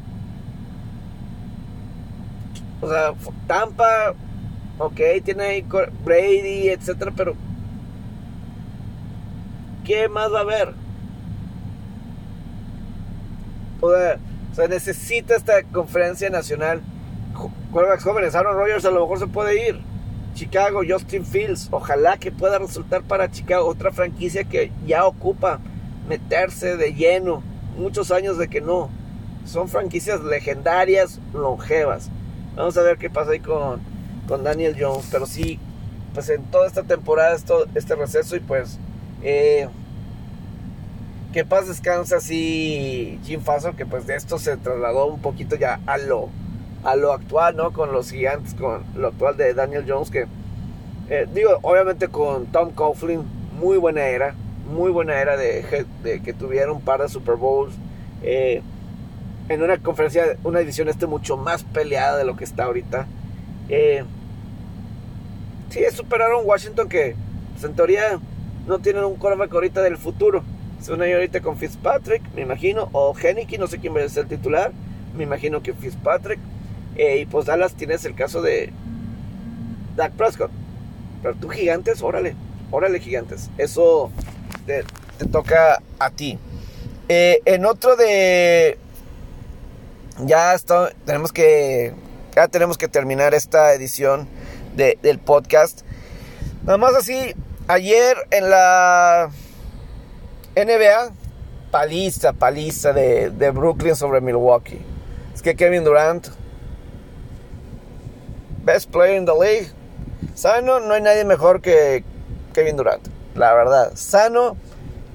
O 2.80 2.88
sea, 2.88 3.14
Tampa, 3.46 4.14
ok, 4.78 5.00
tiene 5.24 5.44
ahí 5.44 5.62
Brady, 6.04 6.68
etcétera, 6.68 7.12
pero 7.16 7.34
¿qué 9.84 10.08
más 10.08 10.32
va 10.32 10.38
a 10.38 10.42
haber? 10.42 10.74
O 13.80 13.90
sea, 14.54 14.68
necesita 14.68 15.36
esta 15.36 15.62
conferencia 15.64 16.28
nacional 16.30 16.82
jóvenes. 17.72 18.34
Aaron 18.34 18.56
Rodgers 18.56 18.84
a 18.84 18.90
lo 18.90 19.00
mejor 19.00 19.18
se 19.18 19.26
puede 19.26 19.68
ir. 19.68 19.80
Chicago, 20.34 20.82
Justin 20.86 21.24
Fields. 21.24 21.68
Ojalá 21.70 22.18
que 22.18 22.32
pueda 22.32 22.58
resultar 22.58 23.02
para 23.02 23.30
Chicago 23.30 23.66
otra 23.66 23.92
franquicia 23.92 24.44
que 24.44 24.70
ya 24.86 25.06
ocupa 25.06 25.60
meterse 26.08 26.76
de 26.76 26.94
lleno. 26.94 27.42
Muchos 27.76 28.10
años 28.10 28.38
de 28.38 28.48
que 28.48 28.60
no. 28.60 28.90
Son 29.44 29.68
franquicias 29.68 30.20
legendarias, 30.22 31.20
longevas. 31.32 32.10
Vamos 32.54 32.76
a 32.76 32.82
ver 32.82 32.98
qué 32.98 33.10
pasa 33.10 33.32
ahí 33.32 33.40
con, 33.40 33.80
con 34.28 34.44
Daniel 34.44 34.76
Jones. 34.78 35.08
Pero 35.10 35.26
sí, 35.26 35.58
pues 36.14 36.28
en 36.28 36.44
toda 36.44 36.66
esta 36.66 36.82
temporada, 36.82 37.34
esto, 37.34 37.66
este 37.74 37.94
receso 37.94 38.36
y 38.36 38.40
pues... 38.40 38.78
Eh, 39.22 39.68
que 41.32 41.44
paz 41.46 41.66
descansa 41.66 42.16
así 42.16 43.18
Jim 43.24 43.40
Faso, 43.40 43.74
que 43.74 43.86
pues 43.86 44.06
de 44.06 44.16
esto 44.16 44.38
se 44.38 44.56
trasladó 44.58 45.06
un 45.06 45.20
poquito 45.20 45.56
ya 45.56 45.80
a 45.86 45.96
lo, 45.96 46.28
a 46.84 46.96
lo 46.96 47.12
actual, 47.12 47.56
¿no? 47.56 47.72
Con 47.72 47.92
los 47.92 48.10
gigantes, 48.10 48.54
con 48.54 48.82
lo 48.96 49.08
actual 49.08 49.36
de 49.36 49.54
Daniel 49.54 49.84
Jones, 49.86 50.10
que 50.10 50.26
eh, 51.08 51.26
digo, 51.32 51.58
obviamente 51.62 52.08
con 52.08 52.46
Tom 52.46 52.70
Coughlin, 52.70 53.22
muy 53.58 53.76
buena 53.76 54.06
era, 54.06 54.34
muy 54.72 54.90
buena 54.90 55.20
era 55.20 55.36
de, 55.36 55.82
que 56.24 56.32
tuvieron 56.32 56.76
un 56.76 56.82
par 56.82 57.02
de 57.02 57.08
Super 57.08 57.36
Bowls. 57.36 57.74
Eh, 58.22 58.62
en 59.48 59.62
una 59.62 59.78
conferencia, 59.78 60.36
una 60.44 60.60
división 60.60 60.88
este 60.88 61.06
mucho 61.06 61.36
más 61.36 61.64
peleada 61.64 62.16
de 62.16 62.24
lo 62.24 62.36
que 62.36 62.44
está 62.44 62.64
ahorita. 62.64 63.06
Eh, 63.68 64.04
sí, 65.70 65.80
superaron 65.92 66.46
Washington 66.46 66.88
que 66.88 67.16
pues, 67.52 67.64
en 67.64 67.74
teoría 67.74 68.18
no 68.66 68.78
tienen 68.78 69.04
un 69.04 69.16
quarterback 69.16 69.52
ahorita 69.52 69.82
del 69.82 69.98
futuro. 69.98 70.42
Son 70.80 71.00
ahí 71.02 71.12
ahorita 71.12 71.40
con 71.40 71.56
Fitzpatrick, 71.58 72.22
me 72.34 72.42
imagino, 72.42 72.88
o 72.92 73.14
Henneke, 73.16 73.58
no 73.58 73.66
sé 73.66 73.78
quién 73.78 73.94
va 73.94 74.02
a 74.02 74.08
ser 74.08 74.24
el 74.24 74.28
titular. 74.28 74.72
Me 75.16 75.24
imagino 75.24 75.62
que 75.62 75.74
Fitzpatrick. 75.74 76.40
Eh, 76.96 77.18
y 77.20 77.26
pues 77.26 77.46
Dallas 77.46 77.74
tienes 77.74 78.04
el 78.04 78.14
caso 78.14 78.42
de 78.42 78.72
Dak 79.96 80.12
Prescott. 80.12 80.50
Pero 81.22 81.34
tú 81.36 81.48
gigantes, 81.48 82.02
órale, 82.02 82.34
órale 82.70 83.00
gigantes. 83.00 83.50
Eso 83.58 84.10
te, 84.66 84.84
toca 85.30 85.80
a 85.98 86.10
ti. 86.10 86.38
Eh, 87.08 87.40
en 87.44 87.64
otro 87.66 87.96
de... 87.96 88.78
Ya 90.24 90.54
tenemos 91.04 91.32
que... 91.32 91.94
Ya 92.34 92.48
tenemos 92.48 92.78
que 92.78 92.88
terminar 92.88 93.34
esta 93.34 93.74
edición 93.74 94.26
del 94.74 95.18
podcast. 95.18 95.82
Nada 96.64 96.78
más 96.78 96.94
así, 96.94 97.34
ayer 97.68 98.16
en 98.30 98.48
la 98.48 99.30
NBA, 100.56 101.12
paliza, 101.70 102.32
paliza 102.32 102.92
de, 102.92 103.50
Brooklyn 103.50 103.96
sobre 103.96 104.20
Milwaukee. 104.20 104.80
Es 105.34 105.42
que 105.42 105.56
Kevin 105.56 105.84
Durant, 105.84 106.28
best 108.64 108.90
player 108.90 109.16
in 109.16 109.24
the 109.24 109.34
league. 109.34 109.68
Sano, 110.34 110.80
no 110.80 110.94
hay 110.94 111.02
nadie 111.02 111.24
mejor 111.24 111.60
que 111.60 112.04
Kevin 112.52 112.76
Durant. 112.76 113.06
La 113.34 113.54
verdad, 113.54 113.92
sano, 113.94 114.56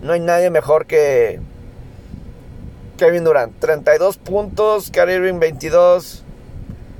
no 0.01 0.13
hay 0.13 0.19
nadie 0.19 0.49
mejor 0.49 0.85
que 0.85 1.39
Kevin 2.97 3.23
Durant. 3.23 3.57
32 3.59 4.17
puntos, 4.17 4.91
Kyrie 4.91 5.15
Irving 5.15 5.39
22. 5.39 6.23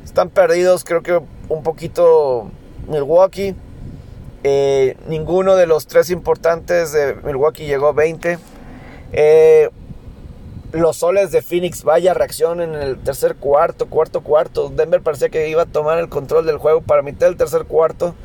Están 0.04 0.30
perdidos, 0.30 0.84
creo 0.84 1.04
que 1.04 1.20
un 1.50 1.64
poquito 1.64 2.50
Milwaukee. 2.88 3.56
Eh, 4.44 4.96
ninguno 5.08 5.56
de 5.56 5.68
los 5.68 5.88
tres 5.88 6.10
importantes 6.10 6.92
de 6.94 7.16
Milwaukee 7.24 7.66
llegó 7.66 7.94
20. 7.94 8.38
Eh, 9.12 9.70
los 10.72 10.98
soles 10.98 11.32
de 11.32 11.42
Phoenix, 11.42 11.84
vaya 11.84 12.14
reacción 12.14 12.62
en 12.62 12.76
el 12.76 12.98
tercer 12.98 13.36
cuarto, 13.36 13.88
cuarto, 13.88 14.22
cuarto. 14.22 14.70
Denver 14.70 15.02
parecía 15.02 15.30
que 15.30 15.50
iba 15.50 15.64
a 15.64 15.66
tomar 15.66 15.98
el 16.00 16.10
control 16.10 16.46
del 16.46 16.58
juego 16.58 16.82
para 16.82 17.02
mitad 17.02 17.28
del 17.28 17.38
tercer 17.38 17.66
cuarto, 17.66 18.16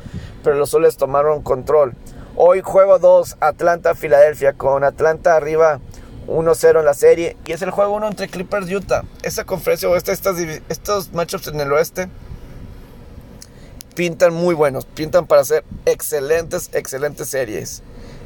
pero 0.43 0.55
los 0.55 0.69
soles 0.69 0.97
tomaron 0.97 1.41
control. 1.41 1.93
Hoy 2.35 2.61
juego 2.61 2.99
2, 2.99 3.37
Atlanta-Filadelfia, 3.39 4.53
con 4.53 4.83
Atlanta 4.83 5.35
arriba 5.35 5.79
1-0 6.27 6.79
en 6.79 6.85
la 6.85 6.93
serie. 6.93 7.37
Y 7.45 7.51
es 7.51 7.61
el 7.61 7.71
juego 7.71 7.95
1 7.95 8.07
entre 8.07 8.27
Clippers 8.27 8.69
y 8.69 8.75
Utah. 8.75 9.03
Esta 9.21 9.45
conferencia 9.45 9.87
o 9.89 9.95
estas, 9.95 10.21
estos 10.69 11.13
matchups 11.13 11.47
en 11.47 11.59
el 11.61 11.71
oeste 11.71 12.09
pintan 13.95 14.33
muy 14.33 14.55
buenos, 14.55 14.85
pintan 14.85 15.27
para 15.27 15.41
hacer 15.41 15.63
excelentes, 15.85 16.71
excelentes 16.73 17.27
series 17.29 17.83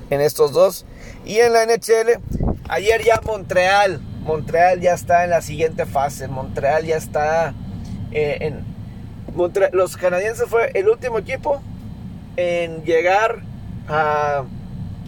en 0.10 0.22
estos 0.22 0.54
dos. 0.54 0.86
Y 1.26 1.40
en 1.40 1.54
la 1.54 1.66
NHL, 1.66 2.22
ayer 2.70 3.04
ya 3.04 3.22
Montreal, 3.26 4.00
Montreal 4.24 4.80
ya 4.82 4.94
está 4.94 5.24
en 5.24 5.32
la 5.32 5.42
siguiente 5.42 5.86
fase, 5.86 6.28
Montreal 6.28 6.86
ya 6.86 6.98
está 6.98 7.54
eh, 8.12 8.38
en... 8.42 8.66
los 9.74 9.98
canadienses 9.98 10.48
fue 10.48 10.72
el 10.74 10.90
último 10.90 11.20
equipo 11.20 11.62
en 12.36 12.84
llegar 12.84 13.42
a, 13.88 14.44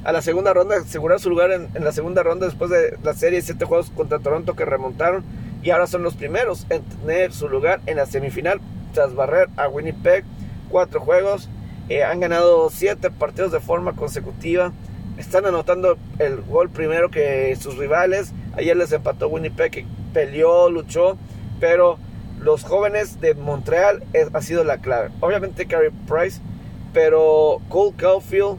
a 0.04 0.12
la 0.12 0.22
segunda 0.22 0.54
ronda, 0.54 0.78
asegurar 0.78 1.19
su 1.19 1.30
lugar 1.30 1.52
en, 1.52 1.69
en, 1.74 1.84
la 1.84 1.91
segunda 1.91 2.24
ronda 2.24 2.45
después 2.45 2.69
de 2.72 2.98
la 3.04 3.13
serie 3.13 3.41
7 3.41 3.63
juegos 3.65 3.91
contra 3.91 4.19
Toronto 4.19 4.56
que 4.56 4.65
remontaron 4.65 5.24
y 5.62 5.72
ahora 5.72 5.88
son 5.88 6.04
los 6.04 6.15
primeros 6.15 6.65
en 6.69 6.82
tener 6.84 7.34
su 7.34 7.50
lugar 7.50 7.82
en 7.86 7.98
la 7.98 8.06
semifinal 8.06 8.62
tras 8.93 9.13
barrer 9.13 9.50
a 9.58 9.67
Winnipeg 9.67 10.24
cuatro 10.69 11.02
juegos. 11.02 11.50
Eh, 11.89 12.04
han 12.04 12.19
ganado 12.19 12.69
siete 12.69 13.10
partidos 13.10 13.52
de 13.52 13.60
forma 13.60 13.95
consecutiva. 13.95 14.72
Están 15.19 15.45
anotando 15.45 15.97
el 16.17 16.38
gol 16.38 16.69
primero 16.69 17.12
que 17.12 17.53
sus 17.60 17.77
rivales. 17.77 18.32
Ayer 18.55 18.77
les 18.77 18.93
empató 18.93 19.27
Winnipeg, 19.27 19.69
que 19.69 19.86
peleó, 20.13 20.69
luchó. 20.69 21.17
Pero 21.60 21.99
los 22.39 22.63
jóvenes 22.63 23.19
de 23.19 23.34
Montreal 23.36 24.01
ha 24.32 24.41
sido 24.41 24.63
la 24.63 24.77
clave. 24.77 25.10
Obviamente 25.19 25.65
Carey 25.65 25.91
Price, 26.08 26.39
pero 26.93 27.62
Cole 27.67 27.93
Caulfield, 27.97 28.58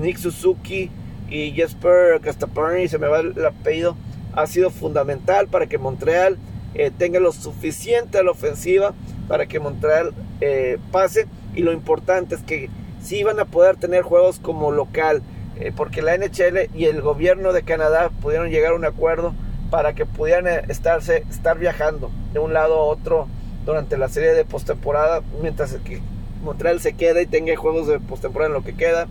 Nick 0.00 0.18
Suzuki 0.18 0.92
y 1.28 1.50
Jesper 1.50 2.20
Castaparni, 2.20 2.86
se 2.86 2.98
me 2.98 3.08
va 3.08 3.18
el 3.18 3.44
apellido, 3.44 3.96
ha 4.32 4.46
sido 4.46 4.70
fundamental 4.70 5.48
para 5.48 5.66
que 5.66 5.76
Montreal 5.76 6.38
eh, 6.74 6.92
tenga 6.96 7.18
lo 7.18 7.32
suficiente 7.32 8.18
a 8.18 8.22
la 8.22 8.30
ofensiva 8.30 8.94
para 9.26 9.46
que 9.46 9.58
Montreal 9.58 10.12
eh, 10.40 10.78
pase 10.92 11.26
y 11.52 11.62
lo 11.62 11.72
importante 11.72 12.36
es 12.36 12.42
que 12.42 12.70
sí 13.02 13.24
van 13.24 13.40
a 13.40 13.44
poder 13.44 13.76
tener 13.76 14.02
juegos 14.02 14.38
como 14.38 14.70
local, 14.70 15.22
eh, 15.58 15.72
porque 15.74 16.02
la 16.02 16.16
NHL 16.16 16.70
y 16.74 16.86
el 16.86 17.00
gobierno 17.00 17.52
de 17.52 17.62
Canadá 17.62 18.10
pudieron 18.20 18.50
llegar 18.50 18.72
a 18.72 18.76
un 18.76 18.84
acuerdo 18.84 19.34
para 19.70 19.94
que 19.94 20.06
pudieran 20.06 20.46
eh, 20.46 20.62
estarse, 20.68 21.24
estar 21.30 21.58
viajando 21.58 22.10
de 22.32 22.38
un 22.38 22.52
lado 22.52 22.76
a 22.76 22.84
otro 22.84 23.28
durante 23.64 23.96
la 23.96 24.08
serie 24.08 24.32
de 24.32 24.44
postemporada, 24.44 25.22
mientras 25.42 25.74
que 25.84 26.00
Montreal 26.42 26.80
se 26.80 26.92
quede 26.92 27.22
y 27.22 27.26
tenga 27.26 27.56
juegos 27.56 27.88
de 27.88 27.98
postemporada 27.98 28.48
en 28.48 28.54
lo 28.54 28.64
que 28.64 28.76
queda, 28.76 29.08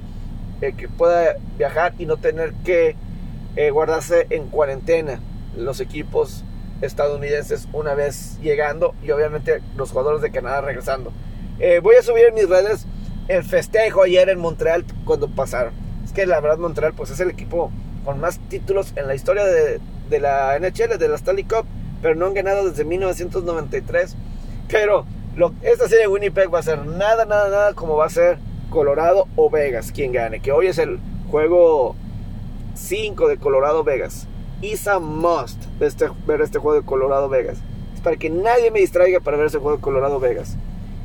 eh, 0.62 0.74
que 0.78 0.88
pueda 0.88 1.36
viajar 1.58 1.94
y 1.98 2.06
no 2.06 2.18
tener 2.18 2.54
que 2.64 2.96
guardarse 3.72 4.28
en 4.32 4.48
cuarentena 4.48 5.22
los 5.56 5.80
equipos 5.80 6.44
estadounidenses 6.82 7.68
una 7.74 7.94
vez 7.94 8.38
llegando 8.42 8.96
y 9.04 9.12
obviamente 9.12 9.62
los 9.78 9.92
jugadores 9.92 10.22
de 10.22 10.32
Canadá 10.32 10.62
regresando. 10.62 11.12
Eh, 11.60 11.80
voy 11.82 11.96
a 11.96 12.04
subir 12.04 12.26
en 12.26 12.36
mis 12.36 12.50
redes 12.50 12.86
el 13.28 13.44
festejo 13.44 14.04
ayer 14.04 14.30
en 14.30 14.40
Montreal 14.40 14.86
cuando 15.06 15.28
pasaron. 15.28 15.85
Que 16.16 16.26
la 16.26 16.40
verdad 16.40 16.58
Montreal 16.58 16.94
pues 16.94 17.12
es 17.12 17.20
el 17.20 17.30
equipo 17.30 17.72
con 18.06 18.20
más 18.20 18.40
títulos 18.50 18.94
en 18.96 19.08
la 19.08 19.16
historia 19.16 19.44
de, 19.44 19.80
la 20.20 20.58
NHL, 20.58 20.98
de 20.98 21.08
la 21.10 21.16
Stanley 21.16 21.44
Cup, 21.44 21.66
pero 22.02 22.16
no 22.16 22.28
han 22.28 22.34
ganado 22.34 22.70
desde 22.70 22.86
1993. 22.86 24.16
Pero 24.70 25.06
lo, 25.36 25.54
esta 25.62 25.90
serie 25.90 26.04
de 26.04 26.08
Winnipeg 26.08 26.54
va 26.54 26.60
a 26.60 26.64
ser 26.64 26.86
nada, 26.86 27.26
nada, 27.26 27.50
nada 27.50 27.74
como 27.74 27.98
va 27.98 28.06
a 28.06 28.10
ser 28.10 28.38
Colorado 28.70 29.28
o 29.36 29.50
Vegas 29.50 29.92
quien 29.92 30.14
gane. 30.14 30.40
Que 30.40 30.52
hoy 30.52 30.68
es 30.68 30.78
el 30.78 31.00
juego 31.30 31.96
5 32.76 33.28
de 33.28 33.38
Colorado 33.38 33.84
Vegas. 33.84 34.28
Isa 34.62 35.00
must 35.00 35.62
este, 35.82 36.10
ver 36.26 36.42
este 36.42 36.60
juego 36.60 36.80
de 36.80 36.86
Colorado 36.86 37.28
Vegas. 37.28 37.58
Es 37.94 38.02
para 38.02 38.16
que 38.16 38.30
nadie 38.30 38.72
me 38.72 38.80
distraiga 38.80 39.20
para 39.20 39.38
ver 39.38 39.48
ese 39.48 39.58
juego 39.58 39.78
de 39.78 39.84
Colorado 39.84 40.20
Vegas. 40.20 40.56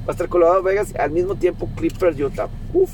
Va 0.07 0.09
a 0.09 0.13
estar 0.13 0.29
Colorado 0.29 0.63
Vegas 0.63 0.95
al 0.97 1.11
mismo 1.11 1.35
tiempo 1.35 1.69
Clippers 1.77 2.19
Utah. 2.19 2.49
Uf, 2.73 2.91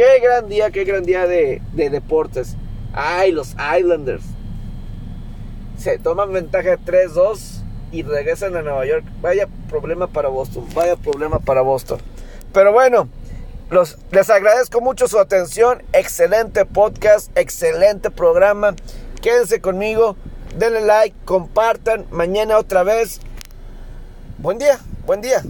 qué 0.00 0.18
gran 0.18 0.48
día, 0.48 0.70
qué 0.70 0.84
gran 0.84 1.04
día 1.04 1.26
de, 1.26 1.60
deportes. 1.74 2.56
Ay, 2.94 3.32
los 3.32 3.54
Islanders. 3.78 4.24
Se 5.76 5.98
toman 5.98 6.32
ventaja 6.32 6.70
de 6.70 6.78
3-2 6.78 7.60
y 7.92 8.02
regresan 8.02 8.56
a 8.56 8.62
Nueva 8.62 8.86
York. 8.86 9.04
Vaya 9.20 9.46
problema 9.68 10.06
para 10.06 10.30
Boston, 10.30 10.64
vaya 10.74 10.96
problema 10.96 11.38
para 11.38 11.60
Boston. 11.60 11.98
Pero 12.54 12.72
bueno, 12.72 13.10
los, 13.68 13.98
les 14.10 14.30
agradezco 14.30 14.80
mucho 14.80 15.06
su 15.06 15.18
atención. 15.18 15.82
Excelente 15.92 16.64
podcast, 16.64 17.30
excelente 17.36 18.10
programa. 18.10 18.74
Quédense 19.20 19.60
conmigo, 19.60 20.16
denle 20.56 20.80
like, 20.80 21.14
compartan. 21.26 22.06
Mañana 22.10 22.56
otra 22.56 22.84
vez. 22.84 23.20
Buen 24.38 24.56
día, 24.56 24.80
buen 25.04 25.20
día. 25.20 25.42